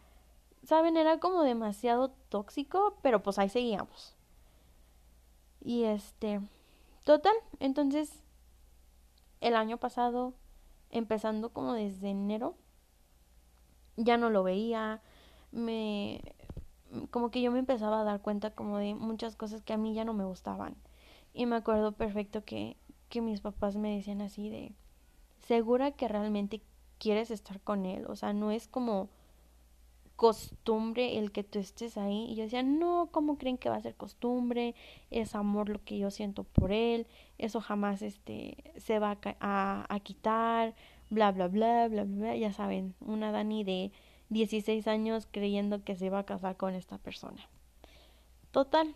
saben, 0.62 0.96
era 0.96 1.18
como 1.18 1.42
demasiado 1.42 2.10
tóxico, 2.28 2.98
pero 3.02 3.22
pues 3.22 3.38
ahí 3.38 3.48
seguíamos. 3.48 4.16
Y 5.60 5.84
este, 5.84 6.40
total, 7.04 7.34
entonces 7.60 8.22
el 9.40 9.56
año 9.56 9.78
pasado, 9.78 10.34
empezando 10.90 11.50
como 11.50 11.74
desde 11.74 12.10
enero, 12.10 12.56
ya 13.96 14.16
no 14.16 14.30
lo 14.30 14.42
veía, 14.42 15.02
me 15.50 16.34
como 17.10 17.30
que 17.30 17.40
yo 17.40 17.50
me 17.50 17.58
empezaba 17.58 18.00
a 18.00 18.04
dar 18.04 18.20
cuenta 18.20 18.50
como 18.50 18.78
de 18.78 18.94
muchas 18.94 19.36
cosas 19.36 19.62
que 19.62 19.72
a 19.72 19.78
mí 19.78 19.94
ya 19.94 20.04
no 20.04 20.12
me 20.14 20.24
gustaban. 20.24 20.76
Y 21.32 21.46
me 21.46 21.56
acuerdo 21.56 21.92
perfecto 21.92 22.44
que, 22.44 22.76
que 23.08 23.22
mis 23.22 23.40
papás 23.40 23.76
me 23.76 23.96
decían 23.96 24.20
así 24.20 24.50
de, 24.50 24.74
¿segura 25.40 25.92
que 25.92 26.08
realmente 26.08 26.62
quieres 26.98 27.30
estar 27.30 27.60
con 27.60 27.86
él? 27.86 28.06
O 28.06 28.16
sea, 28.16 28.32
no 28.34 28.50
es 28.50 28.68
como 28.68 29.08
costumbre 30.22 31.18
el 31.18 31.32
que 31.32 31.42
tú 31.42 31.58
estés 31.58 31.98
ahí. 31.98 32.26
Y 32.30 32.36
yo 32.36 32.44
decía, 32.44 32.62
no, 32.62 33.08
¿cómo 33.10 33.38
creen 33.38 33.58
que 33.58 33.68
va 33.68 33.74
a 33.74 33.82
ser 33.82 33.96
costumbre? 33.96 34.76
Es 35.10 35.34
amor 35.34 35.68
lo 35.68 35.82
que 35.82 35.98
yo 35.98 36.12
siento 36.12 36.44
por 36.44 36.70
él. 36.70 37.08
Eso 37.38 37.60
jamás 37.60 38.02
este, 38.02 38.72
se 38.76 39.00
va 39.00 39.18
a, 39.40 39.86
a, 39.92 40.00
quitar. 40.00 40.76
Bla, 41.10 41.32
bla, 41.32 41.48
bla, 41.48 41.88
bla, 41.88 42.04
bla. 42.04 42.36
Ya 42.36 42.52
saben, 42.52 42.94
una 43.00 43.32
Dani 43.32 43.64
de 43.64 43.90
16 44.28 44.86
años 44.86 45.26
creyendo 45.28 45.82
que 45.82 45.96
se 45.96 46.06
iba 46.06 46.20
a 46.20 46.24
casar 46.24 46.56
con 46.56 46.76
esta 46.76 46.98
persona. 46.98 47.48
Total. 48.52 48.94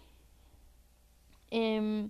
Eh, 1.51 2.09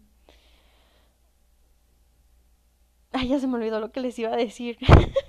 Ay, 3.12 3.28
ya 3.28 3.40
se 3.40 3.46
me 3.46 3.54
olvidó 3.54 3.80
lo 3.80 3.92
que 3.92 4.00
les 4.00 4.18
iba 4.18 4.30
a 4.30 4.36
decir. 4.36 4.76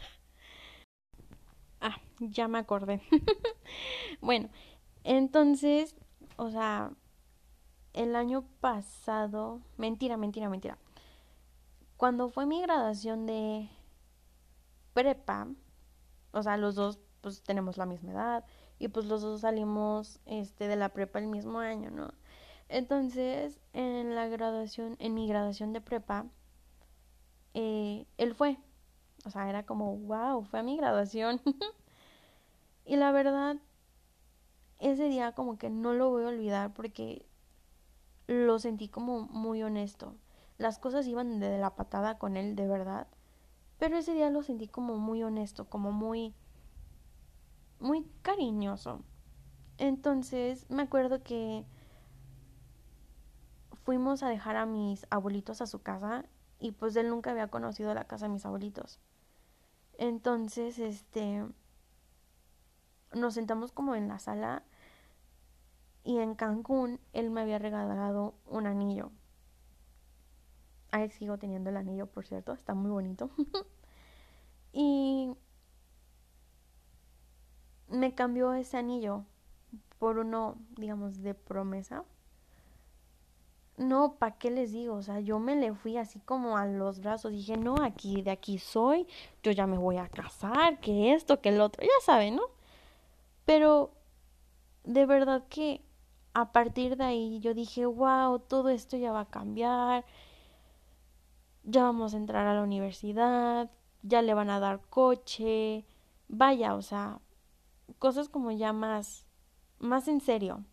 ya 2.20 2.48
me 2.48 2.60
acordé. 2.60 3.02
bueno, 4.22 4.50
entonces, 5.04 5.96
o 6.38 6.50
sea, 6.50 6.92
el 7.94 8.16
año 8.16 8.44
pasado, 8.60 9.62
mentira, 9.78 10.18
mentira, 10.18 10.50
mentira. 10.50 10.78
Cuando 11.98 12.30
fue 12.30 12.46
mi 12.46 12.62
graduación 12.62 13.26
de 13.26 13.70
prepa, 14.94 15.48
o 16.32 16.44
sea, 16.44 16.58
los 16.58 16.76
dos 16.76 17.00
pues 17.22 17.42
tenemos 17.42 17.78
la 17.78 17.86
misma 17.86 18.12
edad 18.12 18.46
y 18.80 18.90
pues 18.90 19.06
los 19.08 19.22
dos 19.22 19.42
salimos 19.42 20.20
este 20.26 20.68
de 20.68 20.76
la 20.76 20.90
prepa 20.90 21.20
el 21.20 21.28
mismo 21.28 21.60
año, 21.60 21.90
¿no? 21.90 22.14
Entonces, 22.70 23.60
en 23.74 24.14
la 24.16 24.28
graduación, 24.28 24.96
en 25.00 25.14
mi 25.14 25.28
graduación 25.28 25.74
de 25.74 25.82
prepa, 25.82 26.26
eh, 27.54 28.06
él 28.18 28.36
fue. 28.36 28.58
O 29.26 29.30
sea, 29.32 29.50
era 29.50 29.66
como, 29.66 29.98
wow, 29.98 30.44
fue 30.44 30.60
a 30.60 30.64
mi 30.64 30.78
graduación. 30.78 31.42
y 32.88 32.96
la 32.96 33.12
verdad, 33.12 33.58
ese 34.80 35.10
día 35.10 35.34
como 35.34 35.58
que 35.58 35.70
no 35.70 35.94
lo 35.94 36.10
voy 36.10 36.24
a 36.24 36.30
olvidar 36.30 36.74
porque 36.74 37.26
lo 38.28 38.60
sentí 38.60 38.88
como 38.88 39.22
muy 39.22 39.62
honesto. 39.62 40.16
Las 40.58 40.80
cosas 40.80 41.06
iban 41.06 41.40
de 41.40 41.58
la 41.58 41.76
patada 41.76 42.18
con 42.18 42.38
él, 42.38 42.56
de 42.56 42.66
verdad. 42.66 43.08
Pero 43.78 43.98
ese 43.98 44.14
día 44.14 44.30
lo 44.30 44.42
sentí 44.42 44.68
como 44.68 44.98
muy 44.98 45.22
honesto, 45.22 45.70
como 45.70 45.92
muy, 45.92 46.34
muy 47.80 48.06
cariñoso. 48.22 49.04
Entonces 49.78 50.70
me 50.70 50.84
acuerdo 50.84 51.22
que 51.22 51.66
fuimos 53.84 54.24
a 54.24 54.30
dejar 54.30 54.56
a 54.56 54.66
mis 54.66 55.06
abuelitos 55.10 55.62
a 55.62 55.68
su 55.68 55.82
casa 55.82 56.26
y 56.58 56.72
pues 56.72 56.96
él 56.96 57.10
nunca 57.10 57.32
había 57.32 57.50
conocido 57.50 57.94
la 57.94 58.06
casa 58.06 58.28
de 58.28 58.34
mis 58.34 58.46
abuelitos. 58.46 59.00
Entonces, 59.98 60.80
este, 60.80 61.46
nos 63.14 63.34
sentamos 63.34 63.72
como 63.72 63.96
en 63.96 64.08
la 64.08 64.20
sala 64.20 64.64
y 66.04 66.20
en 66.20 66.36
Cancún 66.36 67.00
él 67.14 67.30
me 67.30 67.42
había 67.42 67.60
regalado 67.60 68.36
un 68.46 68.68
anillo. 68.68 69.12
Ahí 70.92 71.10
sigo 71.10 71.38
teniendo 71.38 71.70
el 71.70 71.78
anillo, 71.78 72.08
por 72.08 72.26
cierto, 72.26 72.54
está 72.54 72.74
muy 72.74 72.92
bonito. 72.92 73.30
y 74.72 75.36
me 77.90 78.16
cambió 78.16 78.54
ese 78.54 78.78
anillo 78.78 79.26
por 80.00 80.18
uno, 80.18 80.58
digamos, 80.76 81.22
de 81.22 81.34
promesa 81.34 82.06
no, 83.78 84.16
¿para 84.16 84.38
qué 84.38 84.50
les 84.50 84.72
digo? 84.72 84.96
O 84.96 85.04
sea, 85.04 85.20
yo 85.20 85.40
me 85.40 85.56
le 85.56 85.74
fui 85.74 85.98
así 85.98 86.20
como 86.20 86.58
a 86.58 86.66
los 86.66 87.00
brazos. 87.00 87.32
Dije, 87.32 87.58
no, 87.58 87.76
aquí, 87.84 88.22
de 88.24 88.32
aquí 88.32 88.58
soy, 88.58 89.08
yo 89.44 89.52
ya 89.52 89.68
me 89.68 89.78
voy 89.78 89.98
a 89.98 90.10
casar, 90.10 90.80
que 90.80 91.14
esto, 91.14 91.42
que 91.42 91.50
el 91.50 91.62
otro, 91.62 91.84
ya 91.84 92.06
saben, 92.06 92.36
¿no? 92.38 92.44
Pero 93.48 93.94
de 94.84 95.06
verdad 95.06 95.48
que 95.48 95.82
a 96.34 96.52
partir 96.52 96.98
de 96.98 97.06
ahí 97.06 97.40
yo 97.40 97.54
dije, 97.54 97.86
wow, 97.86 98.40
todo 98.40 98.68
esto 98.68 98.98
ya 98.98 99.14
va 99.14 99.22
a 99.22 99.30
cambiar, 99.30 100.06
ya 101.64 101.84
vamos 101.84 102.14
a 102.14 102.18
entrar 102.18 102.46
a 102.46 102.54
la 102.54 102.64
universidad, 102.64 103.72
ya 104.04 104.22
le 104.22 104.34
van 104.34 104.50
a 104.50 104.60
dar 104.60 104.82
coche, 104.90 105.86
vaya, 106.28 106.76
o 106.76 106.82
sea, 106.82 107.22
cosas 108.00 108.28
como 108.28 108.52
ya 108.52 108.74
más, 108.74 109.26
más 109.80 110.10
en 110.10 110.20
serio 110.20 110.66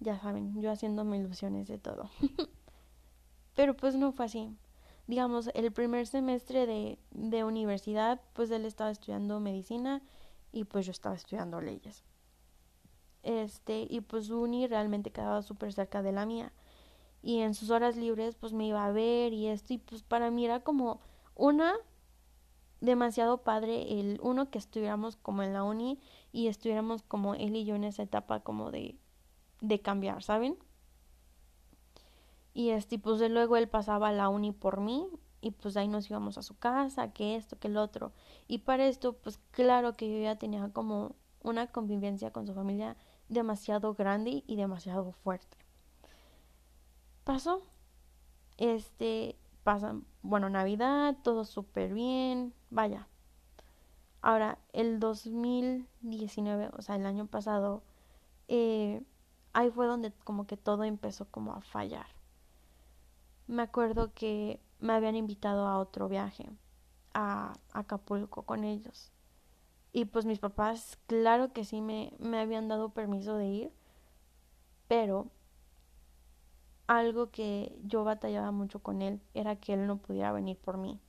ya 0.00 0.18
saben, 0.18 0.60
yo 0.60 0.70
haciéndome 0.70 1.16
ilusiones 1.16 1.68
de 1.68 1.78
todo. 1.78 2.10
Pero 3.54 3.74
pues 3.76 3.94
no 3.96 4.12
fue 4.12 4.26
así. 4.26 4.54
Digamos, 5.06 5.50
el 5.54 5.72
primer 5.72 6.06
semestre 6.06 6.66
de, 6.66 6.98
de 7.12 7.44
universidad, 7.44 8.20
pues 8.34 8.50
él 8.50 8.66
estaba 8.66 8.90
estudiando 8.90 9.40
medicina 9.40 10.02
y 10.52 10.64
pues 10.64 10.86
yo 10.86 10.92
estaba 10.92 11.14
estudiando 11.14 11.60
leyes. 11.60 12.04
Este, 13.22 13.86
y 13.90 14.00
pues 14.00 14.30
uni 14.30 14.66
realmente 14.66 15.10
quedaba 15.10 15.42
súper 15.42 15.72
cerca 15.72 16.02
de 16.02 16.12
la 16.12 16.26
mía. 16.26 16.52
Y 17.22 17.40
en 17.40 17.54
sus 17.54 17.70
horas 17.70 17.96
libres 17.96 18.36
pues 18.36 18.52
me 18.52 18.66
iba 18.66 18.86
a 18.86 18.92
ver 18.92 19.32
y 19.32 19.48
esto 19.48 19.74
y 19.74 19.78
pues 19.78 20.02
para 20.02 20.30
mí 20.30 20.44
era 20.44 20.60
como 20.60 21.00
una 21.34 21.74
demasiado 22.80 23.38
padre 23.38 23.98
el 24.00 24.20
uno 24.22 24.50
que 24.50 24.58
estuviéramos 24.58 25.16
como 25.16 25.42
en 25.42 25.52
la 25.52 25.64
uni 25.64 25.98
y 26.30 26.46
estuviéramos 26.46 27.02
como 27.02 27.34
él 27.34 27.56
y 27.56 27.64
yo 27.64 27.74
en 27.74 27.84
esa 27.84 28.02
etapa 28.02 28.40
como 28.40 28.70
de 28.70 28.96
de 29.60 29.80
cambiar, 29.80 30.22
¿saben? 30.22 30.58
Y 32.54 32.70
este, 32.70 32.98
pues 32.98 33.20
luego 33.30 33.56
él 33.56 33.68
pasaba 33.68 34.08
a 34.08 34.12
la 34.12 34.28
uni 34.28 34.52
por 34.52 34.80
mí 34.80 35.08
y 35.40 35.52
pues 35.52 35.76
ahí 35.76 35.88
nos 35.88 36.10
íbamos 36.10 36.38
a 36.38 36.42
su 36.42 36.56
casa, 36.58 37.12
que 37.12 37.36
esto, 37.36 37.58
que 37.58 37.68
el 37.68 37.76
otro. 37.76 38.12
Y 38.48 38.58
para 38.58 38.86
esto, 38.86 39.14
pues 39.14 39.38
claro 39.50 39.96
que 39.96 40.10
yo 40.10 40.22
ya 40.22 40.36
tenía 40.36 40.68
como 40.72 41.14
una 41.42 41.66
convivencia 41.68 42.32
con 42.32 42.46
su 42.46 42.54
familia 42.54 42.96
demasiado 43.28 43.94
grande 43.94 44.44
y 44.46 44.56
demasiado 44.56 45.12
fuerte. 45.12 45.56
Pasó. 47.24 47.62
Este, 48.56 49.36
pasa, 49.64 49.96
bueno, 50.22 50.48
Navidad, 50.48 51.16
todo 51.22 51.44
súper 51.44 51.92
bien, 51.92 52.54
vaya. 52.70 53.08
Ahora, 54.22 54.58
el 54.72 54.98
2019, 54.98 56.70
o 56.76 56.82
sea, 56.82 56.96
el 56.96 57.06
año 57.06 57.26
pasado, 57.26 57.82
eh, 58.48 59.02
ahí 59.52 59.70
fue 59.70 59.86
donde 59.86 60.12
como 60.24 60.46
que 60.46 60.56
todo 60.56 60.84
empezó 60.84 61.26
como 61.26 61.52
a 61.52 61.60
fallar. 61.60 62.06
Me 63.46 63.62
acuerdo 63.62 64.12
que 64.14 64.60
me 64.80 64.92
habían 64.92 65.16
invitado 65.16 65.66
a 65.66 65.78
otro 65.78 66.08
viaje 66.08 66.48
a 67.14 67.54
Acapulco 67.72 68.42
con 68.42 68.64
ellos. 68.64 69.12
Y 69.92 70.04
pues 70.04 70.26
mis 70.26 70.38
papás, 70.38 70.98
claro 71.06 71.52
que 71.52 71.64
sí 71.64 71.80
me, 71.80 72.12
me 72.18 72.38
habían 72.38 72.68
dado 72.68 72.90
permiso 72.90 73.36
de 73.36 73.46
ir, 73.46 73.72
pero 74.88 75.28
algo 76.86 77.30
que 77.30 77.76
yo 77.84 78.04
batallaba 78.04 78.50
mucho 78.50 78.80
con 78.80 79.02
él 79.02 79.20
era 79.34 79.56
que 79.56 79.74
él 79.74 79.86
no 79.86 79.96
pudiera 79.96 80.32
venir 80.32 80.56
por 80.58 80.76
mí. 80.76 81.00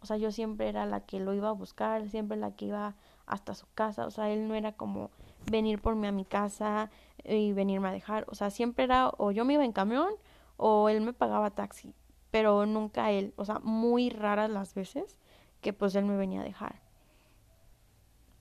O 0.00 0.06
sea, 0.06 0.16
yo 0.16 0.30
siempre 0.30 0.68
era 0.68 0.86
la 0.86 1.00
que 1.00 1.18
lo 1.18 1.34
iba 1.34 1.48
a 1.48 1.52
buscar, 1.52 2.08
siempre 2.08 2.36
la 2.36 2.52
que 2.52 2.66
iba 2.66 2.94
hasta 3.26 3.54
su 3.54 3.66
casa. 3.74 4.06
O 4.06 4.10
sea, 4.10 4.30
él 4.30 4.46
no 4.46 4.54
era 4.54 4.72
como 4.72 5.10
venir 5.50 5.80
por 5.80 5.96
mí 5.96 6.06
a 6.06 6.12
mi 6.12 6.24
casa 6.24 6.90
y 7.24 7.52
venirme 7.52 7.88
a 7.88 7.92
dejar. 7.92 8.24
O 8.28 8.34
sea, 8.34 8.50
siempre 8.50 8.84
era 8.84 9.10
o 9.18 9.32
yo 9.32 9.44
me 9.44 9.54
iba 9.54 9.64
en 9.64 9.72
camión 9.72 10.12
o 10.56 10.88
él 10.88 11.00
me 11.00 11.12
pagaba 11.12 11.50
taxi, 11.50 11.94
pero 12.30 12.66
nunca 12.66 13.10
él. 13.10 13.32
O 13.36 13.44
sea, 13.44 13.58
muy 13.60 14.10
raras 14.10 14.50
las 14.50 14.74
veces 14.74 15.18
que 15.60 15.72
pues 15.72 15.94
él 15.94 16.04
me 16.04 16.16
venía 16.16 16.40
a 16.40 16.44
dejar. 16.44 16.80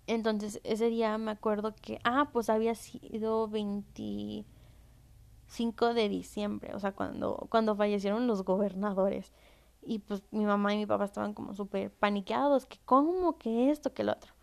Entonces 0.08 0.60
ese 0.64 0.90
día 0.90 1.18
me 1.18 1.32
acuerdo 1.32 1.76
que, 1.82 2.00
ah, 2.04 2.30
pues 2.32 2.50
había 2.50 2.76
sido 2.76 3.48
25 3.50 5.94
de 5.94 6.10
diciembre, 6.10 6.74
o 6.74 6.80
sea, 6.80 6.94
cuando, 6.94 7.48
cuando 7.50 7.76
fallecieron 7.76 8.28
los 8.28 8.44
gobernadores. 8.44 9.34
Y 9.82 10.00
pues 10.00 10.24
mi 10.32 10.46
mamá 10.46 10.74
y 10.74 10.78
mi 10.78 10.86
papá 10.86 11.06
estaban 11.06 11.34
como 11.34 11.54
súper 11.54 11.92
paniqueados, 11.92 12.66
que 12.66 12.78
cómo, 12.86 13.38
que 13.38 13.70
esto, 13.72 13.94
que 13.94 14.04
lo 14.04 14.14
otro. 14.14 14.34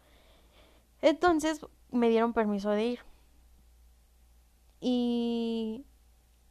Entonces 1.02 1.60
me 1.90 2.08
dieron 2.08 2.32
permiso 2.32 2.70
de 2.70 2.86
ir. 2.86 3.00
Y 4.80 5.84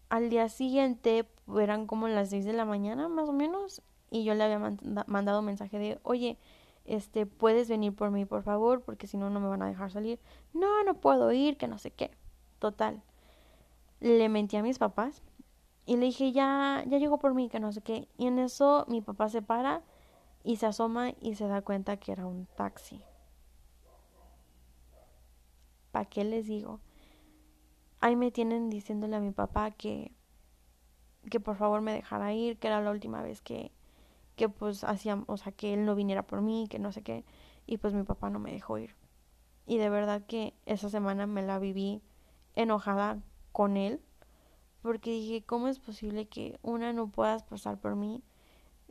al 0.09 0.29
día 0.29 0.49
siguiente 0.49 1.27
eran 1.59 1.87
como 1.87 2.07
las 2.07 2.29
6 2.29 2.45
de 2.45 2.53
la 2.53 2.65
mañana 2.65 3.07
más 3.09 3.29
o 3.29 3.33
menos 3.33 3.81
y 4.09 4.23
yo 4.23 4.35
le 4.35 4.43
había 4.43 4.59
mandado 5.07 5.39
un 5.39 5.45
mensaje 5.45 5.79
de, 5.79 5.99
oye, 6.03 6.37
este, 6.85 7.25
puedes 7.25 7.69
venir 7.69 7.95
por 7.95 8.11
mí, 8.11 8.25
por 8.25 8.43
favor, 8.43 8.81
porque 8.81 9.07
si 9.07 9.17
no, 9.17 9.29
no 9.29 9.39
me 9.39 9.47
van 9.47 9.63
a 9.63 9.67
dejar 9.67 9.91
salir. 9.91 10.19
No, 10.53 10.83
no 10.83 10.95
puedo 10.95 11.31
ir, 11.31 11.57
que 11.57 11.67
no 11.67 11.77
sé 11.77 11.91
qué. 11.91 12.11
Total. 12.59 13.01
Le 13.99 14.29
mentí 14.29 14.57
a 14.57 14.63
mis 14.63 14.77
papás 14.77 15.23
y 15.85 15.97
le 15.97 16.05
dije, 16.05 16.31
ya, 16.31 16.83
ya 16.87 16.97
llegó 16.97 17.17
por 17.17 17.33
mí, 17.33 17.49
que 17.49 17.59
no 17.59 17.71
sé 17.71 17.81
qué. 17.81 18.07
Y 18.17 18.27
en 18.27 18.39
eso 18.39 18.85
mi 18.87 19.01
papá 19.01 19.29
se 19.29 19.41
para 19.41 19.81
y 20.43 20.57
se 20.57 20.65
asoma 20.65 21.13
y 21.21 21.35
se 21.35 21.47
da 21.47 21.61
cuenta 21.61 21.97
que 21.97 22.11
era 22.11 22.25
un 22.25 22.45
taxi. 22.55 23.01
¿Para 25.91 26.05
qué 26.05 26.23
les 26.23 26.47
digo? 26.47 26.79
Ahí 27.99 28.15
me 28.15 28.31
tienen 28.31 28.69
diciéndole 28.69 29.15
a 29.15 29.21
mi 29.21 29.31
papá 29.31 29.71
que, 29.71 30.11
que 31.29 31.39
por 31.39 31.55
favor 31.55 31.81
me 31.81 31.93
dejara 31.93 32.33
ir, 32.33 32.57
que 32.57 32.67
era 32.67 32.81
la 32.81 32.91
última 32.91 33.21
vez 33.21 33.41
que, 33.41 33.71
que 34.35 34.49
pues 34.49 34.83
hacíamos, 34.83 35.25
o 35.27 35.37
sea, 35.37 35.51
que 35.51 35.73
él 35.73 35.85
no 35.85 35.95
viniera 35.95 36.23
por 36.23 36.41
mí, 36.41 36.67
que 36.69 36.79
no 36.79 36.91
sé 36.91 37.01
qué, 37.01 37.23
y 37.65 37.77
pues 37.77 37.93
mi 37.93 38.03
papá 38.03 38.29
no 38.29 38.39
me 38.39 38.51
dejó 38.51 38.77
ir. 38.77 38.95
Y 39.65 39.77
de 39.77 39.89
verdad 39.89 40.23
que 40.25 40.53
esa 40.65 40.89
semana 40.89 41.25
me 41.27 41.41
la 41.41 41.59
viví 41.59 42.01
enojada 42.55 43.21
con 43.51 43.77
él, 43.77 44.01
porque 44.81 45.11
dije, 45.11 45.43
¿cómo 45.43 45.69
es 45.69 45.79
posible 45.79 46.27
que 46.27 46.59
una 46.61 46.91
no 46.91 47.07
puedas 47.07 47.43
pasar 47.43 47.79
por 47.79 47.95
mí 47.95 48.21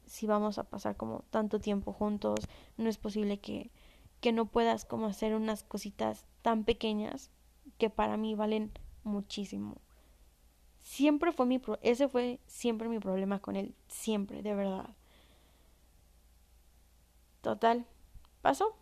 si 0.06 0.26
vamos 0.26 0.58
a 0.58 0.64
pasar 0.64 0.96
como 0.96 1.24
tanto 1.30 1.60
tiempo 1.60 1.92
juntos? 1.92 2.40
No 2.78 2.88
es 2.88 2.96
posible 2.96 3.38
que, 3.38 3.70
que 4.20 4.32
no 4.32 4.46
puedas 4.46 4.86
como 4.86 5.06
hacer 5.06 5.34
unas 5.34 5.64
cositas 5.64 6.26
tan 6.40 6.64
pequeñas 6.64 7.30
que 7.76 7.90
para 7.90 8.16
mí 8.16 8.34
valen 8.34 8.72
muchísimo. 9.04 9.76
Siempre 10.82 11.32
fue 11.32 11.46
mi 11.46 11.58
pro 11.58 11.78
ese 11.82 12.08
fue 12.08 12.40
siempre 12.46 12.88
mi 12.88 12.98
problema 12.98 13.38
con 13.38 13.56
él, 13.56 13.74
siempre, 13.88 14.42
de 14.42 14.54
verdad. 14.54 14.90
Total, 17.40 17.86
pasó. 18.40 18.76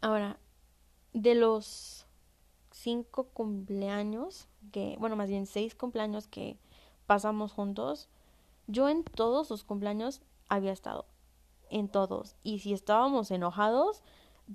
Ahora, 0.00 0.38
de 1.12 1.34
los 1.34 2.06
cinco 2.70 3.28
cumpleaños 3.28 4.48
que, 4.72 4.96
bueno, 4.98 5.16
más 5.16 5.28
bien 5.28 5.46
seis 5.46 5.74
cumpleaños 5.74 6.26
que 6.26 6.58
pasamos 7.06 7.52
juntos, 7.52 8.08
yo 8.66 8.88
en 8.88 9.04
todos 9.04 9.48
sus 9.48 9.64
cumpleaños 9.64 10.22
había 10.48 10.72
estado. 10.72 11.06
En 11.70 11.88
todos. 11.88 12.36
Y 12.42 12.60
si 12.60 12.72
estábamos 12.72 13.30
enojados, 13.30 14.02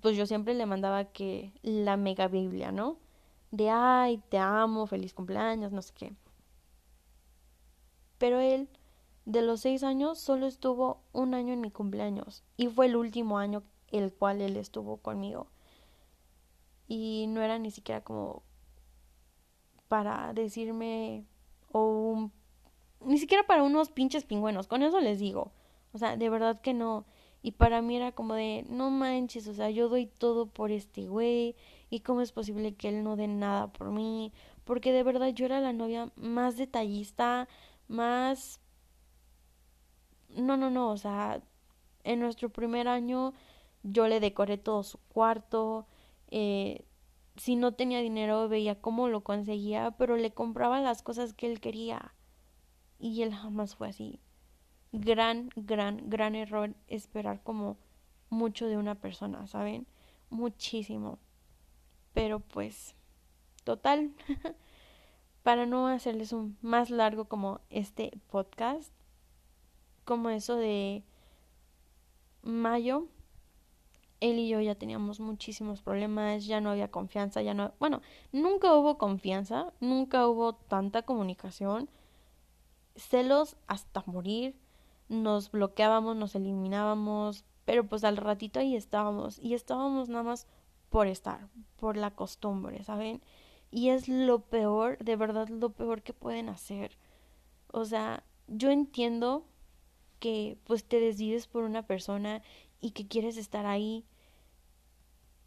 pues 0.02 0.16
yo 0.16 0.26
siempre 0.26 0.54
le 0.54 0.66
mandaba 0.66 1.06
que 1.06 1.54
la 1.62 1.98
mega 1.98 2.28
Biblia, 2.28 2.72
¿no? 2.72 2.98
De 3.52 3.70
ay, 3.70 4.18
te 4.30 4.38
amo, 4.38 4.88
feliz 4.88 5.14
cumpleaños, 5.14 5.72
no 5.72 5.82
sé 5.82 5.94
qué. 5.94 6.14
Pero 8.18 8.40
él, 8.40 8.70
de 9.26 9.42
los 9.42 9.62
seis 9.62 9.84
años, 9.84 10.20
solo 10.20 10.46
estuvo 10.46 11.02
un 11.14 11.34
año 11.34 11.54
en 11.54 11.62
mi 11.62 11.72
cumpleaños 11.72 12.44
y 12.58 12.68
fue 12.68 12.88
el 12.88 12.96
último 12.96 13.38
año 13.38 13.64
el 13.92 14.14
cual 14.14 14.42
él 14.42 14.58
estuvo 14.58 14.98
conmigo. 14.98 15.48
Y 16.88 17.28
no 17.30 17.42
era 17.42 17.60
ni 17.60 17.72
siquiera 17.72 18.04
como 18.04 18.44
para 19.88 20.34
decirme 20.34 21.26
o 21.72 21.86
un, 21.86 22.32
ni 23.02 23.18
siquiera 23.18 23.46
para 23.46 23.64
unos 23.64 23.90
pinches 23.90 24.26
pingüenos, 24.26 24.68
con 24.68 24.84
eso 24.84 25.00
les 25.00 25.20
digo. 25.20 25.52
O 25.94 25.98
sea, 25.98 26.18
de 26.18 26.30
verdad 26.30 26.62
que 26.62 26.74
no. 26.74 27.06
Y 27.42 27.52
para 27.52 27.82
mí 27.82 27.96
era 27.96 28.12
como 28.12 28.34
de, 28.34 28.66
no 28.70 28.90
manches, 28.90 29.48
o 29.48 29.54
sea, 29.54 29.70
yo 29.70 29.88
doy 29.90 30.08
todo 30.08 30.48
por 30.48 30.72
este 30.72 31.08
güey 31.08 31.56
y 31.90 32.02
cómo 32.02 32.22
es 32.22 32.32
posible 32.32 32.76
que 32.76 32.90
él 32.90 33.04
no 33.04 33.16
dé 33.16 33.28
nada 33.28 33.72
por 33.72 33.92
mí, 33.92 34.34
porque 34.66 34.92
de 34.92 35.04
verdad 35.04 35.30
yo 35.30 35.46
era 35.46 35.62
la 35.62 35.74
novia 35.74 36.12
más 36.16 36.58
detallista, 36.58 37.48
más... 37.88 38.60
No, 40.30 40.58
no, 40.58 40.70
no, 40.70 40.92
o 40.92 40.98
sea, 40.98 41.42
en 42.04 42.20
nuestro 42.20 42.50
primer 42.50 42.88
año 42.88 43.34
yo 43.84 44.08
le 44.08 44.20
decoré 44.20 44.58
todo 44.58 44.84
su 44.84 45.00
cuarto, 45.10 45.88
eh, 46.30 46.86
si 47.40 47.56
no 47.56 47.74
tenía 47.74 48.02
dinero 48.02 48.50
veía 48.50 48.80
cómo 48.80 49.08
lo 49.08 49.22
conseguía, 49.22 49.92
pero 49.92 50.18
le 50.18 50.32
compraba 50.32 50.82
las 50.82 51.02
cosas 51.02 51.34
que 51.34 51.50
él 51.50 51.62
quería. 51.62 52.14
Y 53.00 53.22
él 53.22 53.34
jamás 53.34 53.76
fue 53.76 53.88
así. 53.88 54.20
Gran, 54.92 55.50
gran, 55.56 56.10
gran 56.10 56.36
error 56.36 56.74
esperar 56.88 57.42
como 57.44 57.78
mucho 58.30 58.68
de 58.68 58.78
una 58.78 58.96
persona, 58.96 59.46
¿saben? 59.48 59.86
Muchísimo. 60.30 61.20
Pero 62.14 62.40
pues, 62.40 62.96
total, 63.64 64.12
para 65.44 65.66
no 65.66 65.88
hacerles 65.88 66.34
un 66.34 66.58
más 66.62 66.90
largo 66.90 67.26
como 67.26 67.62
este 67.70 68.12
podcast, 68.30 68.94
como 70.06 70.30
eso 70.30 70.56
de 70.56 71.04
mayo, 72.42 73.08
él 74.20 74.40
y 74.40 74.50
yo 74.50 74.60
ya 74.60 74.76
teníamos 74.76 75.20
muchísimos 75.20 75.82
problemas, 75.82 76.46
ya 76.46 76.62
no 76.62 76.72
había 76.72 76.92
confianza, 76.92 77.42
ya 77.42 77.54
no, 77.54 77.74
bueno, 77.80 78.02
nunca 78.32 78.76
hubo 78.76 78.98
confianza, 78.98 79.72
nunca 79.80 80.28
hubo 80.28 80.54
tanta 80.54 81.04
comunicación, 81.04 81.90
celos 82.96 83.56
hasta 83.68 84.04
morir, 84.08 84.56
nos 85.10 85.52
bloqueábamos, 85.52 86.16
nos 86.16 86.36
eliminábamos, 86.36 87.44
pero 87.66 87.86
pues 87.88 88.04
al 88.04 88.18
ratito 88.18 88.60
ahí 88.60 88.76
estábamos 88.76 89.40
y 89.40 89.54
estábamos 89.54 90.10
nada 90.10 90.24
más 90.24 90.48
por 90.90 91.08
estar, 91.08 91.50
por 91.78 91.98
la 91.98 92.12
costumbre, 92.12 92.84
¿saben? 92.84 93.22
Y 93.72 93.90
es 93.90 94.08
lo 94.08 94.40
peor, 94.40 94.98
de 95.00 95.16
verdad 95.16 95.50
lo 95.50 95.72
peor 95.72 96.02
que 96.02 96.14
pueden 96.14 96.50
hacer. 96.50 96.98
O 97.72 97.86
sea, 97.86 98.24
yo 98.48 98.72
entiendo 98.72 99.46
que 100.20 100.58
pues 100.66 100.84
te 100.84 101.00
decides 101.00 101.48
por 101.48 101.64
una 101.64 101.86
persona 101.86 102.42
y 102.82 102.92
que 102.92 103.08
quieres 103.08 103.38
estar 103.38 103.66
ahí, 103.66 104.06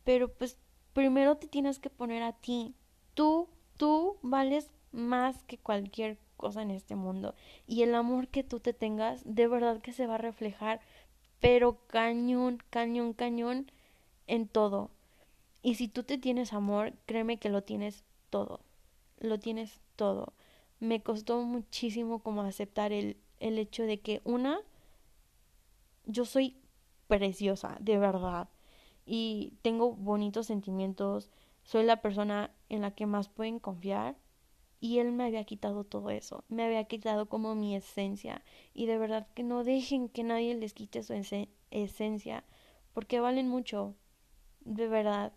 pero 0.05 0.33
pues 0.33 0.59
primero 0.93 1.37
te 1.37 1.49
tienes 1.49 1.79
que 1.79 1.91
poner 1.91 2.23
a 2.23 2.33
ti. 2.33 2.75
Tú, 3.15 3.49
tú 3.77 4.19
vales 4.23 4.71
más 4.93 5.43
que 5.45 5.59
cualquier 5.59 6.19
cosa 6.43 6.61
en 6.63 6.73
este 6.73 6.97
mundo. 6.97 7.37
Y 7.69 7.83
el 7.83 7.95
amor 7.95 8.27
que 8.27 8.43
tú 8.43 8.59
te 8.59 8.73
tengas, 8.73 9.23
de 9.25 9.47
verdad 9.47 9.81
que 9.81 9.93
se 9.93 10.09
va 10.09 10.17
a 10.17 10.19
reflejar, 10.19 10.81
pero 11.39 11.79
cañón, 11.87 12.59
cañón, 12.69 13.13
cañón 13.13 13.71
en 14.27 14.49
todo. 14.49 14.91
Y 15.63 15.77
si 15.77 15.87
tú 15.87 16.03
te 16.03 16.19
tienes 16.19 16.53
amor, 16.53 16.95
créeme 17.07 17.37
que 17.37 17.49
lo 17.49 17.63
tienes 17.63 18.03
todo. 18.29 18.59
Lo 19.21 19.39
tienes 19.39 19.81
todo. 19.95 20.33
Me 20.81 21.01
costó 21.01 21.41
muchísimo 21.43 22.19
como 22.19 22.43
aceptar 22.43 22.93
el, 22.93 23.17
el 23.39 23.57
hecho 23.59 23.85
de 23.85 24.01
que 24.01 24.21
una, 24.25 24.59
yo 26.07 26.25
soy 26.25 26.57
preciosa, 27.07 27.77
de 27.79 27.99
verdad. 27.99 28.49
Y 29.07 29.53
tengo 29.63 29.93
bonitos 29.93 30.47
sentimientos. 30.49 31.31
Soy 31.63 31.85
la 31.85 32.03
persona 32.03 32.51
en 32.69 32.81
la 32.81 32.91
que 32.91 33.07
más 33.07 33.29
pueden 33.29 33.61
confiar. 33.61 34.17
Y 34.83 34.99
él 34.99 35.13
me 35.13 35.25
había 35.25 35.45
quitado 35.45 35.85
todo 35.85 36.11
eso. 36.11 36.43
Me 36.49 36.65
había 36.65 36.83
quitado 36.83 37.29
como 37.29 37.55
mi 37.55 37.77
esencia. 37.77 38.43
Y 38.75 38.87
de 38.87 38.99
verdad 38.99 39.29
que 39.33 39.45
no 39.45 39.63
dejen 39.63 40.09
que 40.09 40.25
nadie 40.25 40.57
les 40.57 40.75
quite 40.75 41.05
su 41.05 41.15
esencia. 41.71 42.43
Porque 42.93 43.21
valen 43.21 43.49
mucho. 43.49 43.95
De 44.65 44.89
verdad 44.89 45.33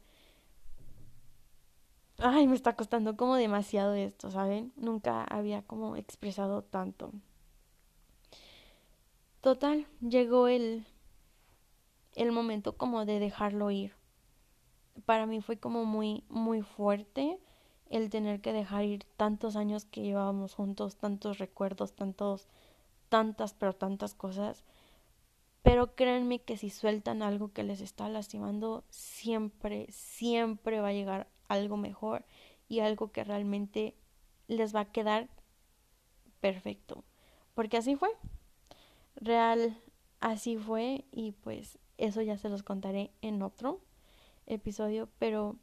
ay, 2.18 2.48
me 2.48 2.56
está 2.56 2.76
costando 2.76 3.16
como 3.16 3.36
demasiado 3.36 3.94
esto, 3.94 4.32
¿saben? 4.32 4.74
Nunca 4.78 5.24
había 5.24 5.62
como 5.62 5.96
expresado 5.96 6.64
tanto. 6.64 7.12
Total, 9.42 9.86
llegó 10.02 10.48
el, 10.48 10.88
el 12.16 12.32
momento 12.32 12.78
como 12.78 13.06
de 13.06 13.20
dejarlo 13.20 13.70
ir. 13.70 13.94
Para 15.06 15.28
mí 15.28 15.40
fue 15.40 15.60
como 15.60 15.86
muy, 15.86 16.24
muy 16.30 16.64
fuerte 16.64 17.40
el 17.90 18.10
tener 18.10 18.42
que 18.42 18.54
dejar 18.54 18.84
ir 18.86 19.04
tantos 19.18 19.56
años 19.56 19.86
que 19.86 20.02
llevábamos 20.02 20.56
juntos, 20.56 20.96
tantos 20.96 21.38
recuerdos, 21.38 21.94
tantos, 21.94 22.48
tantas, 23.10 23.54
pero 23.54 23.74
tantas 23.74 24.14
cosas. 24.14 24.64
Pero 25.62 25.96
créanme 25.96 26.40
que 26.40 26.58
si 26.58 26.70
sueltan 26.70 27.22
algo 27.22 27.52
que 27.52 27.64
les 27.64 27.82
está 27.82 28.08
lastimando, 28.10 28.84
siempre, 28.90 29.88
siempre 29.92 30.80
va 30.80 30.90
a 30.90 30.94
llegar 30.94 31.28
algo 31.48 31.78
mejor 31.78 32.26
y 32.68 32.80
algo 32.80 33.12
que 33.12 33.24
realmente 33.24 33.96
les 34.48 34.76
va 34.76 34.82
a 34.82 34.92
quedar 34.92 35.30
perfecto. 36.40 37.04
Porque 37.54 37.78
así 37.78 37.96
fue. 37.96 38.10
Real, 39.16 39.78
así 40.20 40.58
fue 40.58 41.06
y 41.12 41.32
pues 41.32 41.80
eso 41.98 42.22
ya 42.22 42.38
se 42.38 42.50
los 42.50 42.64
contaré 42.64 43.12
en 43.22 43.42
otro 43.42 43.80
episodio, 44.46 45.10
pero 45.18 45.56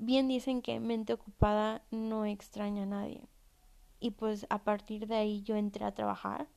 bien 0.00 0.28
dicen 0.28 0.62
que 0.62 0.80
mente 0.80 1.12
ocupada 1.12 1.82
no 1.90 2.24
extraña 2.24 2.84
a 2.84 2.86
nadie. 2.86 3.28
Y 4.00 4.12
pues 4.12 4.46
a 4.48 4.64
partir 4.64 5.06
de 5.06 5.16
ahí 5.16 5.42
yo 5.42 5.56
entré 5.56 5.84
a 5.84 5.94
trabajar 5.94 6.48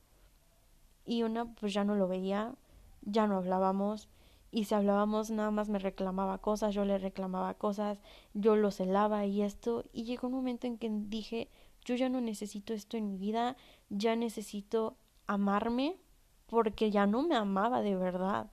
y 1.04 1.22
una 1.22 1.44
pues 1.54 1.74
ya 1.74 1.84
no 1.84 1.94
lo 1.94 2.08
veía, 2.08 2.54
ya 3.02 3.26
no 3.26 3.36
hablábamos 3.36 4.08
y 4.50 4.64
si 4.64 4.74
hablábamos 4.74 5.30
nada 5.30 5.50
más 5.50 5.68
me 5.68 5.78
reclamaba 5.78 6.38
cosas, 6.38 6.74
yo 6.74 6.86
le 6.86 6.96
reclamaba 6.96 7.54
cosas, 7.54 7.98
yo 8.32 8.56
lo 8.56 8.70
celaba 8.70 9.26
y 9.26 9.42
esto 9.42 9.84
y 9.92 10.04
llegó 10.04 10.28
un 10.28 10.34
momento 10.34 10.66
en 10.66 10.78
que 10.78 10.88
dije, 10.90 11.50
yo 11.84 11.96
ya 11.96 12.08
no 12.08 12.22
necesito 12.22 12.72
esto 12.72 12.96
en 12.96 13.08
mi 13.08 13.18
vida, 13.18 13.56
ya 13.90 14.16
necesito 14.16 14.96
amarme 15.26 15.98
porque 16.46 16.90
ya 16.90 17.06
no 17.06 17.22
me 17.22 17.36
amaba 17.36 17.82
de 17.82 17.94
verdad. 17.94 18.50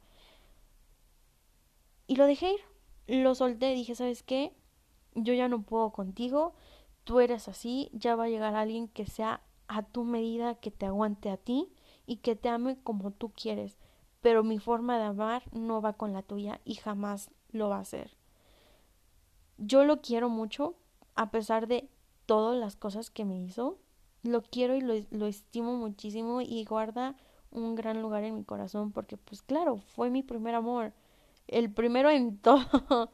Y 2.08 2.18
lo 2.18 2.26
dejé 2.26 2.56
ir, 3.08 3.22
lo 3.24 3.36
solté, 3.36 3.74
dije, 3.74 3.96
¿sabes 3.96 4.22
qué? 4.22 4.54
Yo 5.16 5.34
ya 5.34 5.48
no 5.48 5.62
puedo 5.62 5.92
contigo, 5.92 6.54
tú 7.04 7.20
eres 7.20 7.48
así, 7.48 7.90
ya 7.94 8.16
va 8.16 8.26
a 8.26 8.30
llegar 8.30 8.56
alguien 8.56 8.88
que 8.88 9.06
sea 9.06 9.42
a 9.68 9.84
tu 9.84 10.04
medida, 10.04 10.56
que 10.56 10.72
te 10.72 10.86
aguante 10.86 11.30
a 11.30 11.38
ti 11.38 11.72
y 12.06 12.18
que 12.18 12.36
te 12.36 12.50
ame 12.50 12.78
como 12.84 13.12
tú 13.12 13.32
quieres, 13.32 13.78
pero 14.22 14.44
mi 14.44 14.60
forma 14.60 14.98
de 14.98 15.06
amar 15.06 15.44
no 15.54 15.82
va 15.82 15.94
con 15.94 16.14
la 16.14 16.24
tuya 16.24 16.62
y 16.66 16.76
jamás 16.76 17.32
lo 17.52 17.70
va 17.70 17.78
a 17.78 17.82
hacer. 17.82 18.18
Yo 19.58 19.84
lo 19.84 20.02
quiero 20.02 20.30
mucho, 20.30 20.76
a 21.16 21.32
pesar 21.32 21.68
de 21.68 21.90
todas 22.26 22.58
las 22.58 22.76
cosas 22.76 23.10
que 23.10 23.26
me 23.26 23.40
hizo, 23.40 23.78
lo 24.24 24.42
quiero 24.42 24.76
y 24.76 24.82
lo, 24.82 24.94
lo 25.12 25.28
estimo 25.28 25.76
muchísimo 25.76 26.42
y 26.42 26.64
guarda 26.66 27.16
un 27.52 27.76
gran 27.76 28.02
lugar 28.02 28.24
en 28.24 28.36
mi 28.36 28.44
corazón 28.44 28.92
porque 28.92 29.18
pues 29.18 29.42
claro, 29.42 29.78
fue 29.78 30.10
mi 30.10 30.24
primer 30.24 30.56
amor, 30.56 30.94
el 31.48 31.72
primero 31.72 32.10
en 32.10 32.38
todo. 32.42 33.10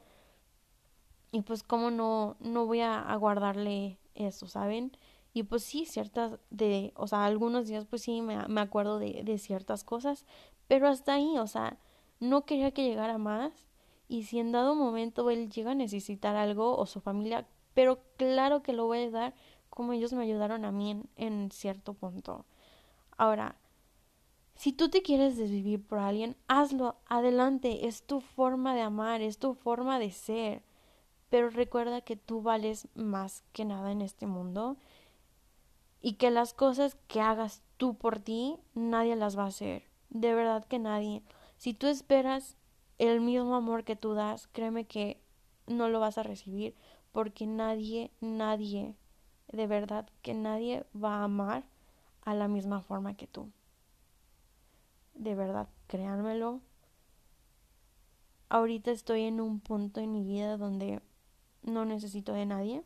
Y 1.32 1.42
pues 1.42 1.64
cómo 1.64 1.92
no, 1.92 2.38
no 2.40 2.66
voy 2.66 2.82
a, 2.82 3.16
guardarle 3.16 4.00
eso, 4.16 4.48
¿saben? 4.48 4.98
Y 5.34 5.44
pues 5.44 5.64
sí, 5.64 5.86
ciertas 5.86 6.40
de, 6.50 6.94
o 6.96 7.08
sea, 7.08 7.26
algunos 7.26 7.68
días 7.68 7.86
pues 7.86 8.02
sí 8.04 8.22
me, 8.22 8.48
me 8.48 8.62
acuerdo 8.62 9.00
de, 9.00 9.24
de 9.24 9.38
ciertas 9.38 9.84
cosas, 9.84 10.26
pero 10.68 10.88
hasta 10.88 11.14
ahí, 11.14 11.38
o 11.38 11.48
sea, 11.48 11.78
no 12.20 12.46
quería 12.46 12.72
que 12.72 12.84
llegara 12.84 13.18
más. 13.18 13.52
Y 14.10 14.24
si 14.24 14.40
en 14.40 14.52
dado 14.52 14.74
momento 14.74 15.30
él 15.30 15.50
llega 15.50 15.72
a 15.72 15.76
necesitar 15.76 16.36
algo 16.36 16.78
o 16.78 16.86
su 16.86 17.02
familia, 17.02 17.48
pero 17.74 18.00
claro 18.18 18.64
que 18.64 18.74
lo 18.74 18.86
voy 18.86 19.00
a 19.00 19.02
ayudar 19.02 19.34
como 19.70 19.94
ellos 19.94 20.14
me 20.14 20.24
ayudaron 20.24 20.66
a 20.66 20.72
mí 20.72 20.92
en, 20.92 21.10
en 21.18 21.52
cierto 21.52 21.94
punto. 21.94 22.46
Ahora, 23.18 23.58
si 24.56 24.74
tú 24.74 24.90
te 24.90 25.04
quieres 25.04 25.38
desvivir 25.38 25.86
por 25.86 26.00
alguien, 26.00 26.36
hazlo, 26.48 26.96
adelante, 27.06 27.88
es 27.88 28.02
tu 28.02 28.22
forma 28.22 28.74
de 28.74 28.82
amar, 28.82 29.22
es 29.22 29.38
tu 29.38 29.54
forma 29.54 30.00
de 30.00 30.12
ser. 30.12 30.64
Pero 31.30 31.50
recuerda 31.50 32.02
que 32.02 32.16
tú 32.16 32.42
vales 32.42 32.88
más 32.96 33.44
que 33.54 33.66
nada 33.66 33.92
en 33.92 34.02
este 34.02 34.28
mundo 34.28 34.78
y 36.02 36.14
que 36.14 36.32
las 36.32 36.54
cosas 36.54 36.96
que 37.08 37.22
hagas 37.22 37.62
tú 37.78 37.96
por 37.96 38.20
ti, 38.20 38.58
nadie 38.74 39.16
las 39.16 39.38
va 39.38 39.44
a 39.44 39.48
hacer. 39.48 39.84
De 40.10 40.34
verdad 40.34 40.66
que 40.66 40.80
nadie. 40.80 41.24
Si 41.58 41.74
tú 41.74 41.88
esperas 41.88 42.56
el 42.98 43.20
mismo 43.20 43.56
amor 43.56 43.84
que 43.84 43.96
tú 43.96 44.14
das, 44.14 44.48
créeme 44.48 44.86
que 44.86 45.20
no 45.68 45.90
lo 45.90 46.00
vas 46.00 46.18
a 46.18 46.24
recibir 46.24 46.76
porque 47.12 47.48
nadie, 47.48 48.12
nadie, 48.22 48.96
de 49.52 49.68
verdad 49.68 50.10
que 50.22 50.34
nadie 50.34 50.86
va 50.96 51.16
a 51.16 51.24
amar 51.24 51.64
a 52.22 52.36
la 52.36 52.48
misma 52.48 52.82
forma 52.82 53.16
que 53.16 53.28
tú. 53.28 53.52
De 55.14 55.34
verdad, 55.34 55.68
créanmelo. 55.88 56.62
Ahorita 58.50 58.92
estoy 58.92 59.24
en 59.24 59.42
un 59.42 59.60
punto 59.60 60.00
en 60.00 60.12
mi 60.12 60.24
vida 60.24 60.58
donde 60.58 61.02
no 61.64 61.86
necesito 61.86 62.34
de 62.34 62.46
nadie. 62.46 62.84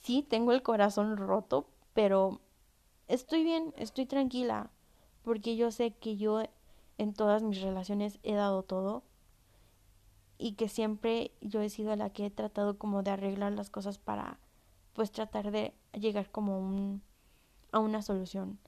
Sí, 0.00 0.22
tengo 0.22 0.52
el 0.52 0.62
corazón 0.62 1.16
roto, 1.16 1.66
pero 1.94 2.40
estoy 3.08 3.42
bien, 3.44 3.72
estoy 3.76 4.06
tranquila 4.06 4.70
porque 5.22 5.56
yo 5.56 5.70
sé 5.70 5.92
que 5.92 6.16
yo 6.16 6.42
en 6.98 7.14
todas 7.14 7.42
mis 7.42 7.60
relaciones 7.62 8.18
he 8.22 8.34
dado 8.34 8.62
todo 8.62 9.02
y 10.38 10.52
que 10.54 10.68
siempre 10.68 11.32
yo 11.40 11.60
he 11.60 11.70
sido 11.70 11.96
la 11.96 12.10
que 12.10 12.26
he 12.26 12.30
tratado 12.30 12.78
como 12.78 13.02
de 13.02 13.10
arreglar 13.12 13.52
las 13.52 13.70
cosas 13.70 13.98
para 13.98 14.38
pues 14.92 15.10
tratar 15.10 15.50
de 15.50 15.74
llegar 15.92 16.30
como 16.30 16.58
un, 16.58 17.02
a 17.72 17.78
una 17.80 18.02
solución. 18.02 18.58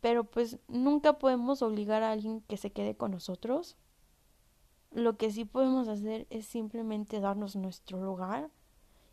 Pero 0.00 0.24
pues 0.24 0.58
nunca 0.68 1.18
podemos 1.18 1.62
obligar 1.62 2.02
a 2.02 2.10
alguien 2.12 2.40
que 2.42 2.56
se 2.56 2.72
quede 2.72 2.96
con 2.96 3.12
nosotros. 3.12 3.76
Lo 4.94 5.16
que 5.16 5.30
sí 5.30 5.44
podemos 5.44 5.88
hacer 5.88 6.26
es 6.30 6.46
simplemente 6.46 7.20
darnos 7.20 7.56
nuestro 7.56 8.02
lugar 8.02 8.50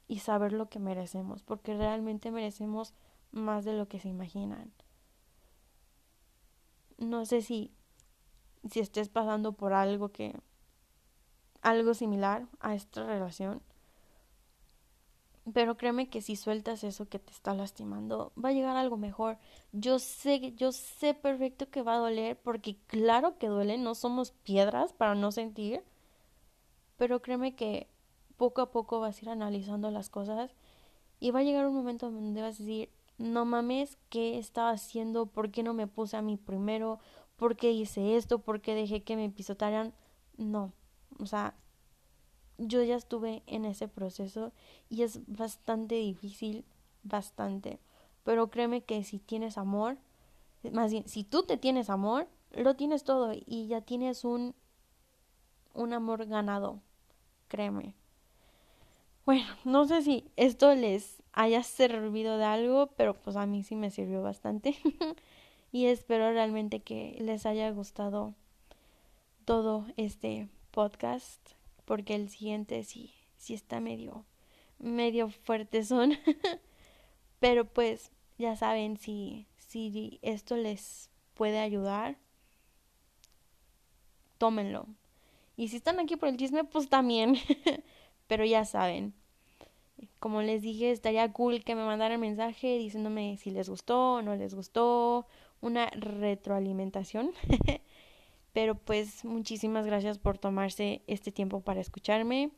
y 0.07 0.19
saber 0.19 0.53
lo 0.53 0.69
que 0.69 0.79
merecemos, 0.79 1.43
porque 1.43 1.75
realmente 1.75 2.31
merecemos 2.31 2.93
más 3.31 3.63
de 3.63 3.73
lo 3.73 3.87
que 3.87 3.99
se 3.99 4.09
imaginan 4.09 4.71
no 6.99 7.25
sé 7.25 7.41
si, 7.41 7.71
si 8.69 8.79
estés 8.79 9.09
pasando 9.09 9.53
por 9.53 9.73
algo 9.73 10.09
que, 10.09 10.39
algo 11.61 11.93
similar 11.93 12.47
a 12.59 12.75
esta 12.75 13.05
relación. 13.05 13.61
Pero 15.53 15.77
créeme 15.77 16.09
que 16.09 16.21
si 16.21 16.35
sueltas 16.35 16.83
eso 16.83 17.07
que 17.07 17.19
te 17.19 17.31
está 17.31 17.53
lastimando, 17.53 18.33
va 18.43 18.49
a 18.49 18.53
llegar 18.53 18.75
algo 18.75 18.97
mejor. 18.97 19.37
Yo 19.71 19.99
sé, 19.99 20.53
yo 20.55 20.71
sé 20.71 21.13
perfecto 21.13 21.69
que 21.69 21.81
va 21.81 21.95
a 21.95 21.99
doler, 21.99 22.37
porque 22.37 22.75
claro 22.87 23.37
que 23.37 23.47
duele, 23.47 23.77
no 23.77 23.95
somos 23.95 24.31
piedras 24.31 24.93
para 24.93 25.15
no 25.15 25.31
sentir. 25.31 25.83
Pero 26.97 27.21
créeme 27.21 27.55
que 27.55 27.87
poco 28.37 28.61
a 28.61 28.71
poco 28.71 28.99
vas 28.99 29.17
a 29.17 29.21
ir 29.21 29.29
analizando 29.29 29.91
las 29.91 30.09
cosas 30.09 30.51
y 31.19 31.31
va 31.31 31.39
a 31.39 31.43
llegar 31.43 31.65
un 31.67 31.75
momento 31.75 32.11
donde 32.11 32.41
vas 32.41 32.59
a 32.59 32.63
decir, 32.63 32.89
no 33.17 33.45
mames, 33.45 33.97
¿qué 34.09 34.37
estaba 34.37 34.71
haciendo? 34.71 35.25
¿Por 35.25 35.51
qué 35.51 35.63
no 35.63 35.73
me 35.73 35.87
puse 35.87 36.17
a 36.17 36.21
mí 36.21 36.37
primero? 36.37 36.99
¿Por 37.35 37.55
qué 37.55 37.71
hice 37.71 38.15
esto? 38.15 38.39
¿Por 38.39 38.61
qué 38.61 38.75
dejé 38.75 39.03
que 39.03 39.15
me 39.15 39.29
pisotaran? 39.29 39.93
No, 40.37 40.73
o 41.19 41.25
sea, 41.25 41.55
yo 42.59 42.83
ya 42.83 42.95
estuve 42.95 43.41
en 43.47 43.65
ese 43.65 43.87
proceso 43.87 44.51
y 44.89 45.03
es 45.03 45.19
bastante 45.27 45.95
difícil, 45.95 46.65
bastante. 47.03 47.79
Pero 48.23 48.49
créeme 48.49 48.81
que 48.81 49.03
si 49.03 49.19
tienes 49.19 49.57
amor, 49.57 49.97
más 50.71 50.91
bien, 50.91 51.07
si 51.07 51.23
tú 51.23 51.43
te 51.43 51.57
tienes 51.57 51.89
amor, 51.89 52.27
lo 52.51 52.75
tienes 52.75 53.03
todo 53.03 53.33
y 53.33 53.67
ya 53.67 53.81
tienes 53.81 54.23
un, 54.25 54.55
un 55.73 55.93
amor 55.93 56.25
ganado, 56.25 56.81
créeme. 57.47 57.95
Bueno, 59.25 59.45
no 59.63 59.85
sé 59.85 60.01
si 60.01 60.25
esto 60.35 60.73
les 60.75 61.21
haya 61.33 61.63
servido 61.63 62.37
de 62.37 62.45
algo, 62.45 62.87
pero 62.97 63.13
pues 63.13 63.35
a 63.35 63.45
mí 63.45 63.63
sí 63.63 63.75
me 63.75 63.91
sirvió 63.91 64.21
bastante. 64.21 64.75
y 65.71 65.85
espero 65.85 66.31
realmente 66.31 66.81
que 66.81 67.17
les 67.21 67.45
haya 67.45 67.69
gustado 67.71 68.33
todo 69.45 69.85
este 69.97 70.49
podcast, 70.71 71.39
porque 71.89 72.13
el 72.13 72.29
siguiente 72.29 72.83
sí, 72.83 73.15
sí 73.35 73.55
está 73.55 73.79
medio, 73.79 74.23
medio 74.77 75.31
fuerte 75.31 75.83
son. 75.83 76.13
pero 77.39 77.65
pues 77.65 78.11
ya 78.37 78.55
saben, 78.55 78.97
si, 78.97 79.47
si 79.57 80.19
esto 80.21 80.55
les 80.55 81.09
puede 81.33 81.57
ayudar, 81.57 82.15
tómenlo. 84.37 84.85
Y 85.57 85.69
si 85.69 85.77
están 85.77 85.99
aquí 85.99 86.15
por 86.15 86.29
el 86.29 86.37
chisme, 86.37 86.63
pues 86.63 86.89
también. 86.89 87.37
pero 88.27 88.45
ya 88.45 88.65
saben, 88.65 89.15
como 90.19 90.43
les 90.43 90.61
dije, 90.61 90.91
estaría 90.91 91.33
cool 91.33 91.63
que 91.63 91.73
me 91.73 91.85
mandaran 91.85 92.19
mensaje 92.19 92.77
diciéndome 92.77 93.37
si 93.37 93.49
les 93.49 93.67
gustó 93.67 94.17
o 94.17 94.21
no 94.21 94.35
les 94.35 94.53
gustó, 94.53 95.25
una 95.59 95.87
retroalimentación. 95.87 97.31
Pero 98.53 98.75
pues 98.75 99.25
muchísimas 99.25 99.85
gracias 99.85 100.17
por 100.17 100.37
tomarse 100.37 101.01
este 101.07 101.31
tiempo 101.31 101.61
para 101.61 101.81
escucharme 101.81 102.51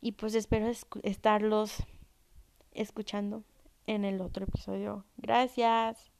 y 0.00 0.12
pues 0.12 0.34
espero 0.34 0.70
estarlos 1.02 1.84
escuchando 2.72 3.44
en 3.86 4.04
el 4.04 4.20
otro 4.20 4.44
episodio. 4.44 5.04
Gracias. 5.16 6.12